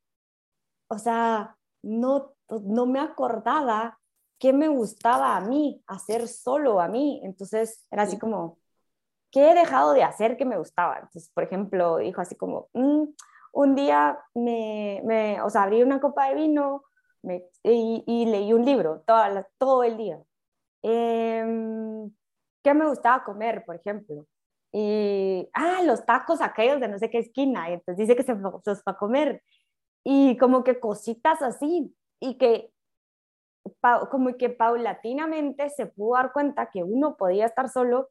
o 0.88 0.96
sea, 0.96 1.56
no, 1.82 2.32
no 2.62 2.86
me 2.86 3.00
acordaba 3.00 3.98
qué 4.38 4.52
me 4.52 4.68
gustaba 4.68 5.36
a 5.36 5.40
mí, 5.40 5.82
hacer 5.88 6.28
solo 6.28 6.80
a 6.80 6.86
mí. 6.86 7.20
Entonces 7.24 7.84
era 7.90 8.04
así 8.04 8.16
como, 8.16 8.58
¿qué 9.32 9.50
he 9.50 9.54
dejado 9.54 9.92
de 9.92 10.04
hacer 10.04 10.36
que 10.36 10.44
me 10.44 10.56
gustaba? 10.56 10.98
Entonces, 10.98 11.28
por 11.34 11.42
ejemplo, 11.42 11.96
dijo 11.96 12.20
así 12.20 12.36
como, 12.36 12.68
mm, 12.74 13.06
un 13.54 13.74
día 13.74 14.20
me, 14.34 15.02
me, 15.04 15.42
o 15.42 15.50
sea, 15.50 15.64
abrí 15.64 15.82
una 15.82 16.00
copa 16.00 16.28
de 16.28 16.36
vino 16.36 16.84
me, 17.22 17.44
y, 17.64 18.04
y, 18.06 18.26
leí 18.26 18.52
un 18.52 18.64
libro 18.64 19.02
toda 19.04 19.48
todo 19.58 19.82
el 19.82 19.96
día. 19.96 20.22
Eh, 20.82 22.08
qué 22.62 22.74
me 22.74 22.88
gustaba 22.88 23.24
comer, 23.24 23.64
por 23.64 23.76
ejemplo. 23.76 24.26
Y, 24.72 25.48
ah, 25.52 25.82
los 25.84 26.04
tacos 26.06 26.40
aquellos 26.40 26.80
de 26.80 26.88
no 26.88 26.98
sé 26.98 27.10
qué 27.10 27.18
esquina, 27.18 27.68
entonces 27.68 27.96
dice 27.96 28.16
que 28.16 28.22
se 28.22 28.34
los 28.34 28.62
va 28.64 28.92
a 28.92 28.96
comer. 28.96 29.42
Y 30.04 30.36
como 30.38 30.64
que 30.64 30.78
cositas 30.80 31.42
así, 31.42 31.94
y 32.20 32.36
que 32.36 32.72
como 34.10 34.36
que 34.36 34.50
paulatinamente 34.50 35.68
se 35.70 35.86
pudo 35.86 36.14
dar 36.14 36.32
cuenta 36.32 36.70
que 36.70 36.82
uno 36.82 37.16
podía 37.16 37.46
estar 37.46 37.68
solo 37.68 38.08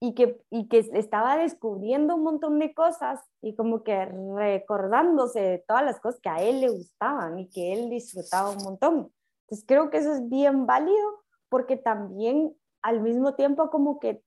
y 0.00 0.14
que, 0.14 0.40
y 0.50 0.68
que 0.68 0.78
estaba 0.78 1.36
descubriendo 1.36 2.14
un 2.14 2.22
montón 2.22 2.58
de 2.58 2.72
cosas 2.72 3.20
y 3.42 3.54
como 3.54 3.82
que 3.82 4.04
recordándose 4.06 5.40
de 5.40 5.58
todas 5.66 5.84
las 5.84 6.00
cosas 6.00 6.20
que 6.20 6.28
a 6.28 6.42
él 6.42 6.60
le 6.60 6.68
gustaban 6.68 7.38
y 7.38 7.48
que 7.48 7.72
él 7.72 7.90
disfrutaba 7.90 8.50
un 8.50 8.62
montón. 8.62 9.12
Entonces 9.42 9.64
creo 9.66 9.90
que 9.90 9.98
eso 9.98 10.14
es 10.14 10.28
bien 10.28 10.66
válido 10.66 11.24
porque 11.48 11.76
también 11.76 12.54
al 12.88 13.00
mismo 13.02 13.34
tiempo 13.34 13.70
como 13.70 14.00
que 14.00 14.22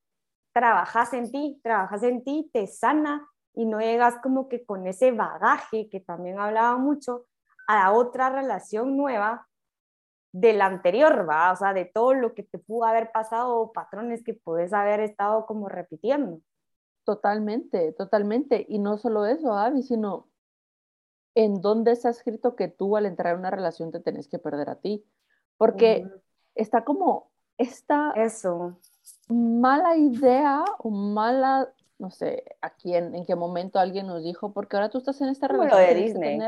trabajas 0.54 1.14
en 1.14 1.32
ti, 1.32 1.60
trabajas 1.64 2.04
en 2.04 2.24
ti, 2.24 2.50
te 2.54 2.68
sana 2.68 3.28
y 3.54 3.66
no 3.66 3.80
llegas 3.80 4.16
como 4.22 4.48
que 4.48 4.66
con 4.66 4.86
ese 4.88 5.12
bagaje 5.12 5.90
que 5.90 6.00
también 6.00 6.40
hablaba 6.40 6.78
mucho 6.78 7.26
a 7.68 7.92
otra 7.92 8.30
relación 8.30 8.96
nueva 8.98 9.48
de 10.34 10.54
la 10.54 10.68
anterior, 10.68 11.28
¿va? 11.28 11.52
O 11.52 11.56
sea, 11.56 11.74
de 11.74 11.86
todo 11.86 12.14
lo 12.14 12.34
que 12.34 12.44
te 12.44 12.60
pudo 12.60 12.86
haber 12.86 13.12
pasado 13.12 13.58
o 13.58 13.74
patrones 13.74 14.24
que 14.24 14.34
puedes 14.34 14.74
haber 14.74 15.00
estado 15.00 15.46
como 15.46 15.68
repitiendo. 15.68 16.40
Totalmente, 17.04 17.92
totalmente. 17.94 18.66
Y 18.70 18.80
no 18.80 18.98
solo 18.98 19.26
eso, 19.26 19.54
Avi, 19.54 19.84
sino 19.84 20.30
en 21.34 21.62
dónde 21.62 21.92
está 21.92 22.10
escrito 22.10 22.56
que 22.56 22.68
tú 22.68 22.96
al 22.96 23.06
entrar 23.06 23.34
en 23.34 23.40
una 23.40 23.52
relación 23.52 23.92
te 23.92 24.00
tenés 24.00 24.28
que 24.28 24.40
perder 24.40 24.70
a 24.70 24.76
ti. 24.76 25.06
Porque 25.58 26.06
está 26.56 26.84
como 26.84 27.31
esta 27.58 28.12
Eso. 28.16 28.78
mala 29.28 29.96
idea 29.96 30.64
o 30.80 30.90
mala 30.90 31.74
no 32.02 32.10
sé, 32.10 32.44
aquí 32.62 32.96
en, 32.96 33.14
en 33.14 33.26
qué 33.26 33.36
momento 33.36 33.78
alguien 33.78 34.08
nos 34.08 34.24
dijo, 34.24 34.52
porque 34.54 34.76
ahora 34.76 34.90
tú 34.90 34.98
estás 34.98 35.22
en 35.22 35.30
esta 35.30 35.48
como 35.48 35.64
relación. 35.64 35.82
Lo 35.82 35.88
de 35.88 36.02
Disney. 36.02 36.40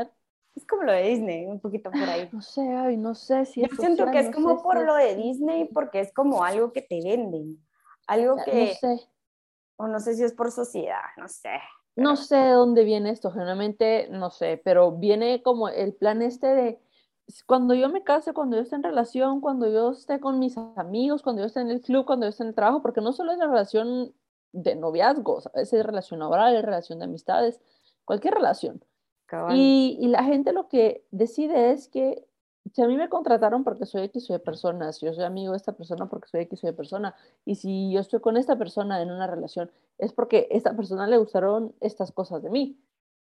Es 0.56 0.66
como 0.66 0.82
lo 0.82 0.92
de 0.92 1.02
Disney, 1.02 1.46
un 1.46 1.60
poquito 1.60 1.92
por 1.92 2.02
ahí. 2.02 2.28
No 2.32 2.42
sé, 2.42 2.60
ay, 2.60 2.96
no 2.96 3.14
sé 3.14 3.44
si 3.44 3.62
Yo 3.62 3.68
siento 3.76 4.10
que 4.10 4.18
es 4.18 4.34
como 4.34 4.62
por 4.62 4.84
lo 4.84 4.96
de 4.96 5.14
Disney, 5.14 5.66
porque 5.66 6.00
es 6.00 6.12
como 6.12 6.44
algo 6.44 6.72
que 6.72 6.82
te 6.82 7.00
venden. 7.02 7.64
Algo 8.08 8.36
que. 8.44 8.66
No 8.66 8.74
sé. 8.74 9.08
O 9.76 9.86
no 9.86 10.00
sé 10.00 10.14
si 10.14 10.24
es 10.24 10.32
por 10.32 10.50
sociedad, 10.50 11.02
no 11.16 11.28
sé. 11.28 11.50
No 11.96 12.16
sé 12.16 12.36
de 12.36 12.50
dónde 12.50 12.82
viene 12.82 13.10
esto, 13.10 13.30
generalmente 13.30 14.08
no 14.10 14.30
sé, 14.30 14.60
pero 14.64 14.90
viene 14.90 15.42
como 15.42 15.68
el 15.68 15.94
plan 15.94 16.22
este 16.22 16.48
de 16.48 16.80
cuando 17.46 17.74
yo 17.74 17.88
me 17.88 18.02
case, 18.02 18.32
cuando 18.32 18.56
yo 18.56 18.62
esté 18.62 18.76
en 18.76 18.82
relación, 18.82 19.40
cuando 19.40 19.68
yo 19.68 19.92
esté 19.92 20.20
con 20.20 20.38
mis 20.38 20.56
amigos, 20.76 21.22
cuando 21.22 21.42
yo 21.42 21.46
esté 21.46 21.60
en 21.60 21.70
el 21.70 21.80
club, 21.80 22.04
cuando 22.04 22.26
yo 22.26 22.30
esté 22.30 22.42
en 22.42 22.50
el 22.50 22.54
trabajo, 22.54 22.82
porque 22.82 23.00
no 23.00 23.12
solo 23.12 23.32
es 23.32 23.38
la 23.38 23.46
relación 23.46 24.14
de 24.52 24.76
noviazgo, 24.76 25.42
es 25.54 25.72
relación 25.72 26.20
laboral, 26.20 26.54
es 26.54 26.64
relación 26.64 26.98
de 26.98 27.06
amistades, 27.06 27.60
cualquier 28.04 28.34
relación. 28.34 28.84
Y, 29.50 29.98
y, 30.00 30.08
la 30.08 30.22
gente 30.22 30.52
lo 30.52 30.68
que 30.68 31.04
decide 31.10 31.72
es 31.72 31.88
que 31.88 32.24
si 32.72 32.82
a 32.82 32.86
mí 32.86 32.96
me 32.96 33.08
contrataron 33.08 33.64
porque 33.64 33.84
soy 33.84 34.02
X 34.04 34.30
o 34.30 34.32
de 34.32 34.38
persona, 34.38 34.92
si 34.92 35.06
yo 35.06 35.12
soy 35.12 35.24
amigo 35.24 35.52
de 35.52 35.56
esta 35.56 35.72
persona 35.72 36.08
porque 36.08 36.28
soy 36.28 36.42
X 36.42 36.64
o 36.64 36.66
de 36.66 36.72
persona, 36.72 37.14
y 37.44 37.56
si 37.56 37.92
yo 37.92 38.00
estoy 38.00 38.20
con 38.20 38.36
esta 38.36 38.56
persona 38.56 39.02
en 39.02 39.10
una 39.10 39.26
relación, 39.26 39.70
es 39.98 40.12
porque 40.12 40.48
a 40.50 40.54
esta 40.54 40.74
persona 40.74 41.06
le 41.06 41.18
gustaron 41.18 41.74
estas 41.80 42.12
cosas 42.12 42.42
de 42.42 42.50
mí. 42.50 42.78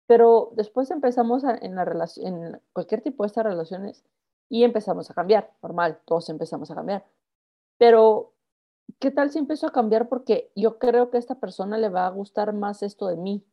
Pero 0.09 0.49
después 0.55 0.89
empezamos 0.89 1.43
en, 1.43 2.61
cualquier 2.73 3.01
tipo 3.01 3.21
de 3.21 3.27
estas 3.27 3.43
relaciones 3.43 4.03
y 4.49 4.63
empezamos 4.63 5.11
a 5.11 5.13
cambiar, 5.13 5.53
normal, 5.61 5.99
todos 6.03 6.29
empezamos 6.29 6.71
a 6.71 6.73
cambiar. 6.73 7.05
Pero, 7.77 8.33
¿qué 8.97 9.11
tal 9.11 9.29
si 9.29 9.37
empiezo 9.37 9.67
a 9.67 9.71
cambiar 9.71 10.09
porque 10.09 10.51
yo 10.55 10.79
creo 10.79 11.11
que 11.11 11.17
a 11.17 11.19
esta 11.19 11.35
persona 11.35 11.77
le 11.77 11.89
va 11.89 12.07
a 12.07 12.09
gustar 12.09 12.53
más 12.53 12.81
esto 12.81 13.05
de 13.05 13.17
mí? 13.17 13.45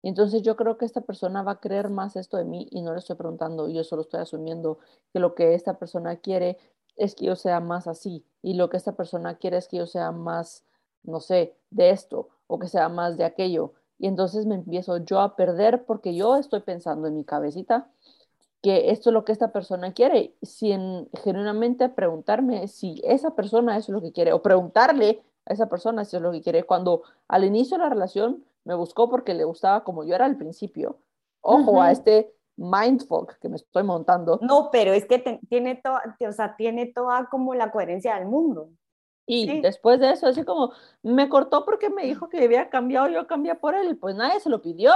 Y 0.00 0.08
entonces 0.08 0.40
yo 0.40 0.56
creo 0.56 0.78
que 0.78 0.86
esta 0.86 1.02
persona 1.02 1.42
va 1.42 1.52
a 1.52 1.60
creer 1.60 1.90
más 1.90 2.16
esto 2.16 2.38
de 2.38 2.46
mí 2.46 2.68
y 2.70 2.80
no 2.80 2.94
le 2.94 3.00
estoy 3.00 3.16
preguntando, 3.16 3.68
yo 3.68 3.84
solo 3.84 4.00
estoy 4.00 4.20
asumiendo 4.20 4.78
que 5.12 5.18
lo 5.18 5.34
que 5.34 5.52
esta 5.52 5.78
persona 5.78 6.16
quiere 6.16 6.56
es 6.96 7.14
que 7.14 7.26
yo 7.26 7.36
sea 7.36 7.60
más 7.60 7.86
así 7.86 8.24
y 8.40 8.54
lo 8.54 8.70
que 8.70 8.78
esta 8.78 8.92
persona 8.92 9.34
quiere 9.34 9.58
es 9.58 9.68
que 9.68 9.76
yo 9.76 9.86
sea 9.86 10.10
más, 10.10 10.64
no 11.02 11.20
sé, 11.20 11.54
de 11.68 11.90
esto 11.90 12.30
o 12.46 12.58
que 12.58 12.68
sea 12.68 12.88
más 12.88 13.18
de 13.18 13.26
aquello 13.26 13.74
y 13.98 14.06
entonces 14.06 14.46
me 14.46 14.54
empiezo 14.54 14.98
yo 14.98 15.20
a 15.20 15.36
perder 15.36 15.84
porque 15.84 16.14
yo 16.14 16.36
estoy 16.36 16.60
pensando 16.60 17.08
en 17.08 17.16
mi 17.16 17.24
cabecita 17.24 17.88
que 18.62 18.90
esto 18.90 19.10
es 19.10 19.14
lo 19.14 19.24
que 19.24 19.32
esta 19.32 19.52
persona 19.52 19.92
quiere, 19.92 20.34
sin 20.42 21.08
genuinamente 21.22 21.88
preguntarme 21.88 22.68
si 22.68 23.00
esa 23.04 23.34
persona 23.34 23.76
es 23.76 23.88
lo 23.88 24.00
que 24.00 24.12
quiere 24.12 24.32
o 24.32 24.42
preguntarle 24.42 25.22
a 25.44 25.52
esa 25.52 25.68
persona 25.68 26.04
si 26.04 26.16
es 26.16 26.22
lo 26.22 26.32
que 26.32 26.42
quiere. 26.42 26.64
Cuando 26.64 27.02
al 27.28 27.44
inicio 27.44 27.76
de 27.76 27.84
la 27.84 27.90
relación 27.90 28.44
me 28.64 28.74
buscó 28.74 29.08
porque 29.08 29.34
le 29.34 29.44
gustaba 29.44 29.84
como 29.84 30.04
yo 30.04 30.14
era 30.14 30.24
al 30.24 30.36
principio. 30.36 30.98
Ojo 31.42 31.80
a 31.80 31.92
este 31.92 32.34
mindfuck 32.56 33.38
que 33.38 33.48
me 33.48 33.56
estoy 33.56 33.84
montando. 33.84 34.40
No, 34.42 34.70
pero 34.72 34.92
es 34.92 35.06
que 35.06 35.40
tiene, 35.48 35.76
toda, 35.76 36.02
o 36.28 36.32
sea, 36.32 36.56
tiene 36.56 36.86
toda 36.86 37.28
como 37.30 37.54
la 37.54 37.70
coherencia 37.70 38.16
del 38.16 38.26
mundo. 38.26 38.70
Y 39.26 39.60
después 39.60 39.98
de 39.98 40.12
eso, 40.12 40.28
así 40.28 40.44
como, 40.44 40.72
me 41.02 41.28
cortó 41.28 41.64
porque 41.64 41.90
me 41.90 42.04
dijo 42.04 42.28
que 42.28 42.44
había 42.44 42.70
cambiado, 42.70 43.08
yo 43.08 43.26
cambié 43.26 43.56
por 43.56 43.74
él, 43.74 43.98
pues 43.98 44.14
nadie 44.14 44.38
se 44.38 44.48
lo 44.48 44.62
pidió. 44.62 44.92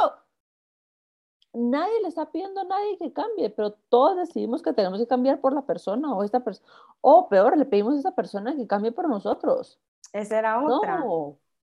Nadie 1.52 2.00
le 2.02 2.08
está 2.08 2.30
pidiendo 2.30 2.60
a 2.60 2.64
nadie 2.64 2.96
que 2.96 3.12
cambie, 3.12 3.50
pero 3.50 3.72
todos 3.88 4.16
decidimos 4.16 4.62
que 4.62 4.72
tenemos 4.72 5.00
que 5.00 5.08
cambiar 5.08 5.40
por 5.40 5.52
la 5.52 5.62
persona 5.62 6.14
o 6.14 6.22
esta 6.22 6.44
persona, 6.44 6.68
o 7.00 7.28
peor, 7.28 7.58
le 7.58 7.64
pedimos 7.64 7.96
a 7.96 7.98
esa 7.98 8.14
persona 8.14 8.54
que 8.54 8.68
cambie 8.68 8.92
por 8.92 9.08
nosotros. 9.08 9.80
Esa 10.12 10.38
era 10.38 10.64
otra. 10.64 11.02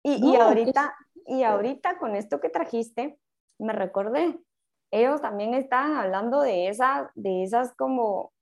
y, 0.02 0.30
y, 0.32 0.36
ahorita, 0.36 0.94
y 1.26 1.42
ahorita 1.42 1.98
con 1.98 2.16
esto 2.16 2.40
que 2.40 2.48
trajiste, 2.48 3.18
me 3.58 3.74
recordé, 3.74 4.40
ellos 4.90 5.20
también 5.20 5.52
estaban 5.52 5.96
hablando 5.96 6.40
de, 6.40 6.68
esa, 6.68 7.10
de 7.14 7.42
esas 7.42 7.74
como 7.74 8.32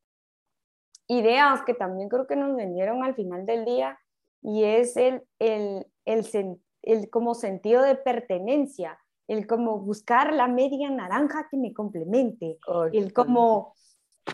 ideas 1.09 1.63
que 1.63 1.75
también 1.75 2.09
creo 2.09 2.29
que 2.29 2.37
nos 2.37 2.55
vendieron 2.55 3.03
al 3.03 3.15
final 3.15 3.47
del 3.47 3.65
día 3.65 3.99
y 4.43 4.65
es 4.65 4.97
el, 4.97 5.23
el, 5.39 5.87
el, 6.05 6.59
el, 6.83 7.11
como 7.11 7.35
sentido 7.35 7.83
de 7.83 7.95
pertenencia, 7.95 8.99
el 9.29 9.47
como 9.47 9.79
buscar 9.79 10.33
la 10.33 10.49
media 10.49 10.91
naranja 10.91 11.49
que 11.51 11.57
me 11.57 11.73
complemente, 11.73 12.59
el 12.93 13.13
como, 13.13 13.75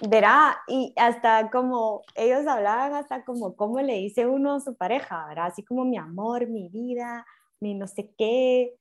verá, 0.08 0.58
y 0.66 0.94
hasta 0.96 1.50
como 1.50 2.02
ellos 2.14 2.46
hablaban 2.46 2.94
hasta 2.94 3.24
como 3.24 3.54
cómo 3.54 3.80
le 3.80 3.94
dice 3.94 4.26
uno 4.26 4.54
a 4.54 4.60
su 4.60 4.76
pareja, 4.76 5.26
¿verdad? 5.28 5.46
Así 5.46 5.64
como 5.64 5.84
mi 5.84 5.98
amor, 5.98 6.48
mi 6.48 6.68
vida, 6.68 7.26
mi 7.60 7.74
no 7.74 7.86
sé 7.86 8.10
qué. 8.16 8.74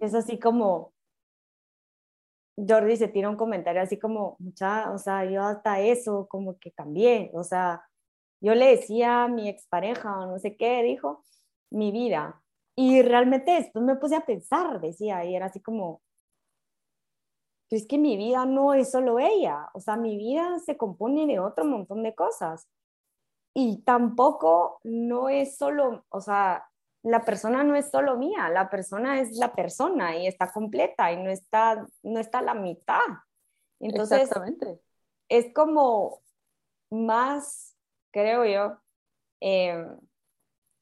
Es 0.00 0.14
así 0.14 0.38
como, 0.38 0.92
Jordi 2.56 2.96
se 2.96 3.08
tira 3.08 3.28
un 3.28 3.36
comentario 3.36 3.82
así 3.82 3.98
como, 3.98 4.36
mucha, 4.38 4.92
o 4.92 4.98
sea, 4.98 5.24
yo 5.24 5.42
hasta 5.42 5.80
eso 5.80 6.26
como 6.28 6.58
que 6.58 6.72
cambié, 6.72 7.30
o 7.34 7.42
sea, 7.42 7.82
yo 8.40 8.54
le 8.54 8.66
decía 8.66 9.24
a 9.24 9.28
mi 9.28 9.48
expareja 9.48 10.18
o 10.18 10.26
no 10.26 10.38
sé 10.38 10.56
qué, 10.56 10.82
dijo, 10.82 11.24
mi 11.70 11.92
vida. 11.92 12.42
Y 12.76 13.02
realmente 13.02 13.52
después 13.52 13.84
me 13.84 13.96
puse 13.96 14.16
a 14.16 14.24
pensar, 14.24 14.80
decía, 14.80 15.24
y 15.24 15.34
era 15.34 15.46
así 15.46 15.60
como, 15.60 16.02
es 17.70 17.86
que 17.86 17.98
mi 17.98 18.16
vida 18.16 18.46
no 18.46 18.72
es 18.74 18.90
solo 18.90 19.18
ella, 19.18 19.68
o 19.74 19.80
sea, 19.80 19.96
mi 19.96 20.16
vida 20.16 20.58
se 20.60 20.76
compone 20.76 21.26
de 21.26 21.38
otro 21.38 21.64
montón 21.64 22.02
de 22.02 22.14
cosas. 22.14 22.68
Y 23.54 23.82
tampoco 23.82 24.80
no 24.84 25.28
es 25.28 25.56
solo, 25.56 26.04
o 26.08 26.20
sea, 26.20 26.68
la 27.02 27.24
persona 27.24 27.64
no 27.64 27.74
es 27.74 27.90
solo 27.90 28.16
mía, 28.16 28.48
la 28.48 28.70
persona 28.70 29.20
es 29.20 29.36
la 29.36 29.52
persona 29.52 30.16
y 30.16 30.26
está 30.26 30.52
completa 30.52 31.12
y 31.12 31.16
no 31.16 31.30
está, 31.30 31.86
no 32.02 32.20
está 32.20 32.42
la 32.42 32.54
mitad. 32.54 33.00
Entonces, 33.80 34.22
Exactamente. 34.22 34.80
es 35.28 35.52
como 35.52 36.22
más 36.90 37.77
creo 38.10 38.44
yo, 38.44 38.78
em, 39.40 39.98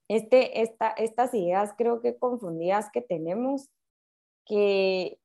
este, 0.09 0.63
esta, 0.63 0.91
estas 0.91 1.35
ideas 1.35 1.75
creo 1.77 2.01
que 2.01 2.17
confundidas 2.17 2.91
que 2.93 3.03
tenemos, 3.03 3.71
que, 4.45 5.19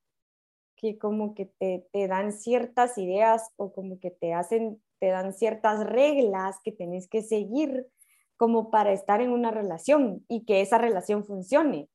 que 0.76 0.98
como 0.98 1.36
que 1.36 1.46
te, 1.46 1.88
te, 1.92 2.08
dan 2.08 2.32
ciertas 2.32 2.98
ideas 2.98 3.52
o 3.58 3.72
como 3.74 4.00
que 4.00 4.12
te 4.12 4.34
hacen, 4.34 4.82
te 5.00 5.08
dan 5.08 5.34
ciertas 5.34 5.86
reglas 5.86 6.58
que 6.64 6.72
tenés 6.72 7.08
que 7.08 7.22
seguir 7.22 7.88
como 8.38 8.72
para 8.72 8.92
estar 8.92 9.22
en 9.22 9.30
una 9.32 9.52
relación 9.52 10.26
y 10.28 10.46
que 10.46 10.62
esa 10.62 10.80
relación 10.80 11.24
funcione. 11.24 11.88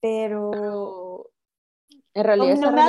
Pero, 0.00 1.30
en 2.14 2.24
realidad 2.24 2.56
no 2.56 2.72
me 2.72 2.80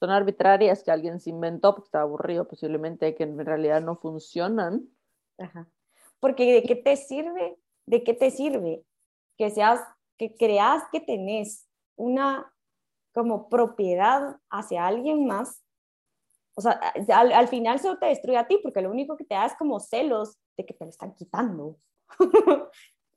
son 0.00 0.10
arbitrarias 0.10 0.82
que 0.82 0.90
alguien 0.90 1.20
se 1.20 1.28
inventó 1.28 1.74
porque 1.74 1.88
está 1.88 2.00
aburrido 2.00 2.48
posiblemente, 2.48 3.14
que 3.14 3.24
en 3.24 3.44
realidad 3.44 3.82
no 3.82 3.96
funcionan. 3.96 4.88
Ajá. 5.38 5.68
Porque 6.18 6.54
¿de 6.54 6.62
qué 6.62 6.74
te 6.74 6.96
sirve? 6.96 7.58
¿De 7.84 8.02
qué 8.02 8.14
te 8.14 8.30
sirve 8.30 8.82
que 9.36 9.50
seas, 9.50 9.80
que 10.16 10.34
creas 10.34 10.82
que 10.90 11.00
tenés 11.00 11.68
una 11.96 12.50
como 13.12 13.50
propiedad 13.50 14.38
hacia 14.48 14.86
alguien 14.86 15.26
más? 15.26 15.62
O 16.54 16.62
sea, 16.62 16.80
al, 17.14 17.32
al 17.32 17.48
final 17.48 17.78
se 17.78 17.94
te 17.96 18.06
destruye 18.06 18.38
a 18.38 18.46
ti 18.46 18.58
porque 18.62 18.80
lo 18.80 18.90
único 18.90 19.18
que 19.18 19.24
te 19.24 19.34
da 19.34 19.44
es 19.44 19.54
como 19.56 19.80
celos 19.80 20.38
de 20.56 20.64
que 20.64 20.72
te 20.72 20.84
lo 20.84 20.90
están 20.90 21.14
quitando. 21.14 21.76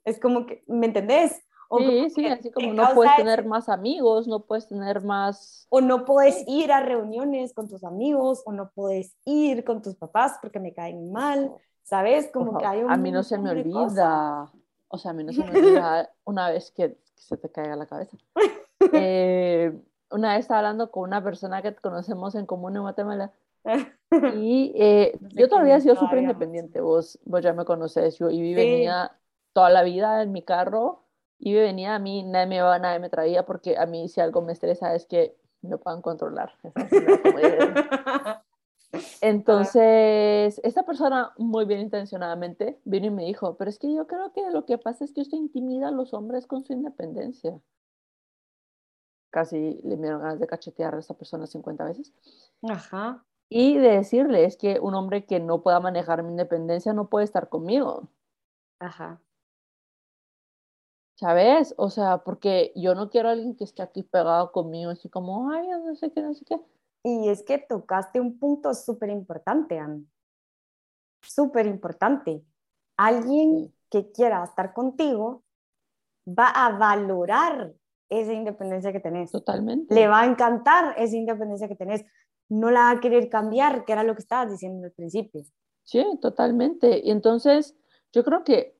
es 0.04 0.19
como 0.19 0.46
que, 0.46 0.63
¿me 0.67 0.88
entendés? 0.88 1.41
Sí, 1.80 2.10
sí, 2.10 2.26
así 2.28 2.52
como 2.52 2.74
no 2.74 2.94
puedes 2.94 3.16
tener 3.16 3.46
más 3.46 3.70
amigos, 3.70 4.28
no 4.28 4.42
puedes 4.42 4.68
tener 4.68 5.04
más... 5.04 5.68
O 5.70 5.82
no 5.82 6.06
puedes 6.06 6.44
ir 6.48 6.72
a 6.72 6.82
reuniones 6.82 7.54
con 7.54 7.68
tus 7.68 7.84
amigos, 7.84 8.44
o 8.46 8.52
no 8.52 8.72
puedes 8.74 9.16
ir 9.26 9.64
con 9.64 9.82
tus 9.82 9.96
papás 9.96 10.38
porque 10.42 10.60
me 10.60 10.74
caen 10.74 11.12
mal, 11.12 11.52
¿sabes? 11.84 12.30
Como 12.32 12.58
que 12.58 12.66
hay 12.66 12.84
un 12.84 12.92
A 12.92 12.98
mí 12.98 13.12
no 13.12 13.24
se 13.24 13.38
me 13.38 13.52
olvida, 13.52 14.52
o 14.88 14.98
sea, 14.98 15.12
a 15.12 15.14
mí 15.14 15.24
no 15.24 15.34
se 15.34 15.44
me 15.44 15.50
olvida 15.50 16.10
una 16.24 16.50
vez 16.50 16.72
que, 16.72 16.98
se 17.16 17.38
te 17.38 17.50
caiga 17.50 17.76
la 17.76 17.86
cabeza. 17.86 18.18
Eh, 18.92 19.72
una 20.12 20.34
vez 20.34 20.42
estaba 20.42 20.60
hablando 20.60 20.92
con 20.92 21.04
una 21.04 21.24
persona 21.24 21.62
que 21.62 21.74
conocemos 21.74 22.36
en 22.36 22.46
común 22.46 22.76
en 22.76 22.82
Guatemala 22.82 23.32
y 24.36 24.74
eh, 24.76 25.18
yo 25.36 25.48
todavía 25.48 25.78
he 25.78 25.82
sido 25.82 25.96
súper 25.96 26.20
independiente, 26.20 26.82
vos, 26.82 27.18
vos 27.24 27.42
ya 27.42 27.54
me 27.54 27.64
conoces, 27.64 28.20
yo 28.20 28.30
y 28.30 28.54
venía 28.54 29.18
toda 29.54 29.70
la 29.70 29.84
vida 29.84 30.22
en 30.22 30.34
mi 30.34 30.44
carro 30.44 31.03
y 31.39 31.54
venía 31.54 31.96
a 31.96 32.00
mí, 32.00 32.24
nadie 32.24 32.48
me 32.48 32.56
iba, 32.58 32.80
nadie 32.80 33.00
me 33.00 33.10
traía, 33.10 33.46
porque 33.46 33.78
a 33.78 33.86
mí 33.86 34.08
si 34.08 34.22
algo 34.22 34.41
me 34.41 34.54
estresa 34.54 34.96
es 34.96 35.06
que 35.06 35.38
me 35.62 35.78
puedan 35.78 36.02
controlar. 36.02 36.54
Entonces, 39.22 40.62
esta 40.63 40.84
persona 40.84 41.34
muy 41.38 41.65
bien 41.65 41.80
intencionadamente 41.80 42.80
vino 42.86 43.08
y 43.08 43.12
me 43.12 43.26
dijo, 43.26 43.58
pero 43.58 43.69
es 43.69 43.80
que 43.80 43.91
yo 43.93 44.06
creo 44.06 44.32
que 44.34 44.52
lo 44.52 44.65
que 44.65 44.78
pasa 44.78 45.04
es 45.04 45.12
que 45.12 45.22
usted 45.22 45.38
intimida 45.38 45.88
a 45.88 45.91
los 45.91 46.13
hombres 46.13 46.46
con 46.46 46.63
su 46.63 46.74
independencia. 46.74 47.60
Casi 49.32 49.82
le 49.84 49.98
dieron 49.98 50.22
ganas 50.22 50.39
de 50.39 50.46
cachetear 50.46 50.93
a 50.93 51.00
esta 51.00 51.15
persona 51.15 51.48
50 51.48 51.84
veces. 51.86 52.13
Ajá. 52.69 53.26
Y 53.50 53.78
de 53.78 53.98
decirle, 53.98 54.46
es 54.46 54.58
que 54.58 54.80
un 54.80 54.93
hombre 54.93 55.26
que 55.26 55.39
no 55.39 55.63
pueda 55.63 55.80
manejar 55.80 56.22
mi 56.22 56.30
independencia 56.30 56.93
no 56.93 57.10
puede 57.10 57.26
estar 57.26 57.50
conmigo. 57.50 58.10
Ajá. 58.80 59.19
¿Sabes? 61.15 61.73
O 61.78 61.89
sea, 61.89 62.19
porque 62.19 62.71
yo 62.76 62.95
no 62.95 63.10
quiero 63.10 63.30
a 63.30 63.34
alguien 63.34 63.56
que 63.56 63.63
esté 63.63 63.82
aquí 63.84 64.04
pegado 64.04 64.52
conmigo, 64.52 64.91
así 64.91 65.10
como, 65.10 65.52
ay, 65.52 65.67
no 65.67 65.95
sé 65.95 66.12
qué, 66.12 66.21
no 66.21 66.34
sé 66.34 66.43
qué. 66.45 66.60
Y 67.04 67.30
es 67.30 67.43
que 67.43 67.60
tocaste 67.60 68.19
un 68.19 68.39
punto 68.39 68.73
súper 68.73 69.10
importante, 69.10 69.78
Anne. 69.78 70.06
Súper 71.21 71.67
importante. 71.67 72.43
Alguien 72.97 73.73
que 73.89 74.12
quiera 74.12 74.43
estar 74.43 74.73
contigo 74.73 75.43
va 76.28 76.47
a 76.47 76.78
valorar 76.78 77.73
esa 78.10 78.34
independencia 78.34 78.91
que 78.91 78.99
tenés. 78.99 79.32
Totalmente. 79.32 79.93
Le 79.93 80.08
va 80.08 80.21
a 80.21 80.26
encantar 80.26 80.95
esa 80.97 81.15
independencia 81.15 81.67
que 81.67 81.76
tenés. 81.76 82.06
No 82.49 82.71
la 82.71 82.82
va 82.82 82.91
a 82.91 82.99
querer 82.99 83.30
cambiar, 83.30 83.86
que 83.86 83.93
era 83.93 84.04
lo 84.04 84.15
que 84.15 84.21
estabas 84.21 84.52
diciendo 84.52 84.86
al 84.86 84.91
principio. 84.91 85.43
Sí, 85.84 86.04
totalmente. 86.21 87.02
Y 87.04 87.12
entonces, 87.12 87.76
yo 88.13 88.23
creo 88.23 88.43
que 88.43 88.78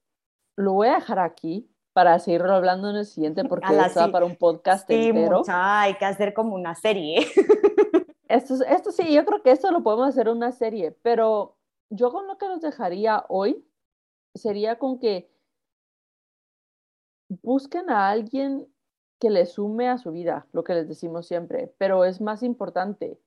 lo 0.56 0.74
voy 0.74 0.88
a 0.88 0.96
dejar 0.96 1.20
aquí 1.20 1.73
para 1.94 2.20
seguirlo 2.20 2.54
hablando 2.54 2.90
en 2.90 2.98
el 2.98 3.06
siguiente 3.06 3.44
porque 3.50 3.76
está 3.76 4.12
para 4.12 4.26
un 4.26 4.36
podcast 4.36 4.88
sí, 4.88 5.10
entero. 5.10 5.40
Mucha, 5.40 5.82
hay 5.82 5.96
que 5.96 6.06
hacer 6.06 6.34
como 6.34 6.56
una 6.56 6.76
serie. 6.76 7.26
esto, 8.28 8.56
esto 8.68 8.92
sí, 8.92 9.14
yo 9.14 9.24
creo 9.26 9.42
que 9.42 9.52
esto 9.52 9.72
lo 9.72 9.84
podemos 9.84 10.10
hacer 10.10 10.30
una 10.30 10.52
serie, 10.52 10.92
pero 11.02 11.58
yo 11.90 12.12
con 12.12 12.28
lo 12.28 12.38
que 12.38 12.48
los 12.48 12.62
dejaría 12.62 13.26
hoy 13.30 13.66
sería 14.36 14.80
con 14.80 15.00
que 15.00 15.32
busquen 17.42 17.90
a 17.90 18.10
alguien 18.10 18.68
que 19.20 19.30
le 19.30 19.46
sume 19.46 19.88
a 19.88 19.98
su 19.98 20.12
vida, 20.12 20.48
lo 20.52 20.64
que 20.64 20.74
les 20.74 20.88
decimos 20.88 21.28
siempre, 21.28 21.74
pero 21.78 22.04
es 22.04 22.20
más 22.20 22.44
importante, 22.44 23.20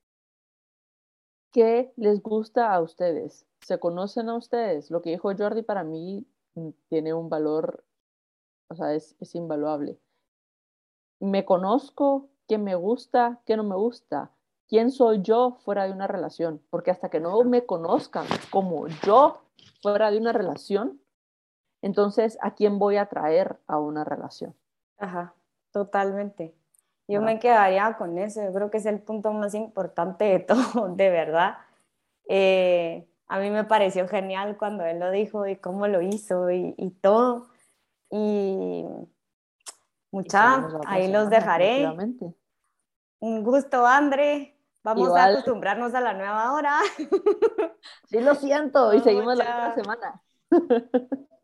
¿qué 1.53 1.93
les 1.97 2.23
gusta 2.23 2.73
a 2.75 2.83
ustedes? 2.83 3.47
¿Se 3.63 3.79
conocen 3.79 4.29
a 4.29 4.37
ustedes? 4.37 4.91
Lo 4.91 5.01
que 5.01 5.11
dijo 5.11 5.33
Jordi 5.37 5.63
para 5.63 5.85
mí 5.85 6.27
tiene 6.89 7.15
un 7.15 7.31
valor, 7.31 7.85
o 8.69 8.75
sea, 8.75 8.95
es, 8.95 9.17
es 9.21 9.35
invaluable. 9.35 9.99
Me 11.21 11.45
conozco, 11.45 12.29
qué 12.49 12.59
me 12.59 12.75
gusta, 12.75 13.41
qué 13.47 13.57
no 13.57 13.65
me 13.65 13.77
gusta, 13.77 14.31
quién 14.69 14.91
soy 14.91 15.23
yo 15.23 15.59
fuera 15.65 15.85
de 15.85 15.93
una 15.93 16.07
relación, 16.07 16.63
porque 16.71 16.91
hasta 16.91 17.09
que 17.09 17.21
no 17.21 17.43
me 17.45 17.65
conozcan 17.65 18.27
como 18.51 18.87
yo 18.89 19.43
fuera 19.81 20.11
de 20.11 20.19
una 20.19 20.33
relación, 20.33 21.01
entonces, 21.83 22.39
¿a 22.41 22.55
quién 22.55 22.79
voy 22.79 22.97
a 22.97 23.07
traer 23.07 23.59
a 23.67 23.79
una 23.79 24.03
relación? 24.03 24.55
Ajá, 24.99 25.35
totalmente. 25.73 26.55
Yo 27.09 27.23
me 27.23 27.39
quedaría 27.39 27.97
con 27.97 28.19
eso, 28.19 28.43
yo 28.43 28.53
creo 28.53 28.71
que 28.71 28.79
es 28.79 28.87
el 28.87 28.99
punto 29.01 29.33
más 29.33 29.55
importante 29.55 30.25
de 30.25 30.39
todo, 30.41 30.89
de 30.89 31.11
verdad. 31.11 31.59
Eh, 32.29 33.07
a 33.29 33.39
mí 33.39 33.51
me 33.51 33.65
pareció 33.65 34.09
genial 34.09 34.57
cuando 34.59 34.85
él 34.85 34.99
lo 34.99 35.11
dijo 35.11 35.47
y 35.47 35.57
cómo 35.57 35.87
lo 35.87 36.03
hizo 36.03 36.51
y, 36.51 36.75
todo. 37.01 37.49
Y 38.11 38.85
mucha, 40.11 40.69
ahí 40.87 41.11
los 41.11 41.31
dejaré. 41.31 41.89
Un 43.19 43.43
gusto, 43.43 43.87
André. 43.87 44.57
Vamos 44.83 45.17
a 45.17 45.25
acostumbrarnos 45.25 45.95
a 45.95 46.01
la 46.01 46.13
nueva 46.13 46.53
hora. 46.53 46.79
Sí, 48.05 48.21
lo 48.21 48.37
siento, 48.37 48.95
y 48.95 49.01
seguimos 49.03 49.37
la 49.37 49.45
otra 49.45 49.75
semana. 49.75 50.23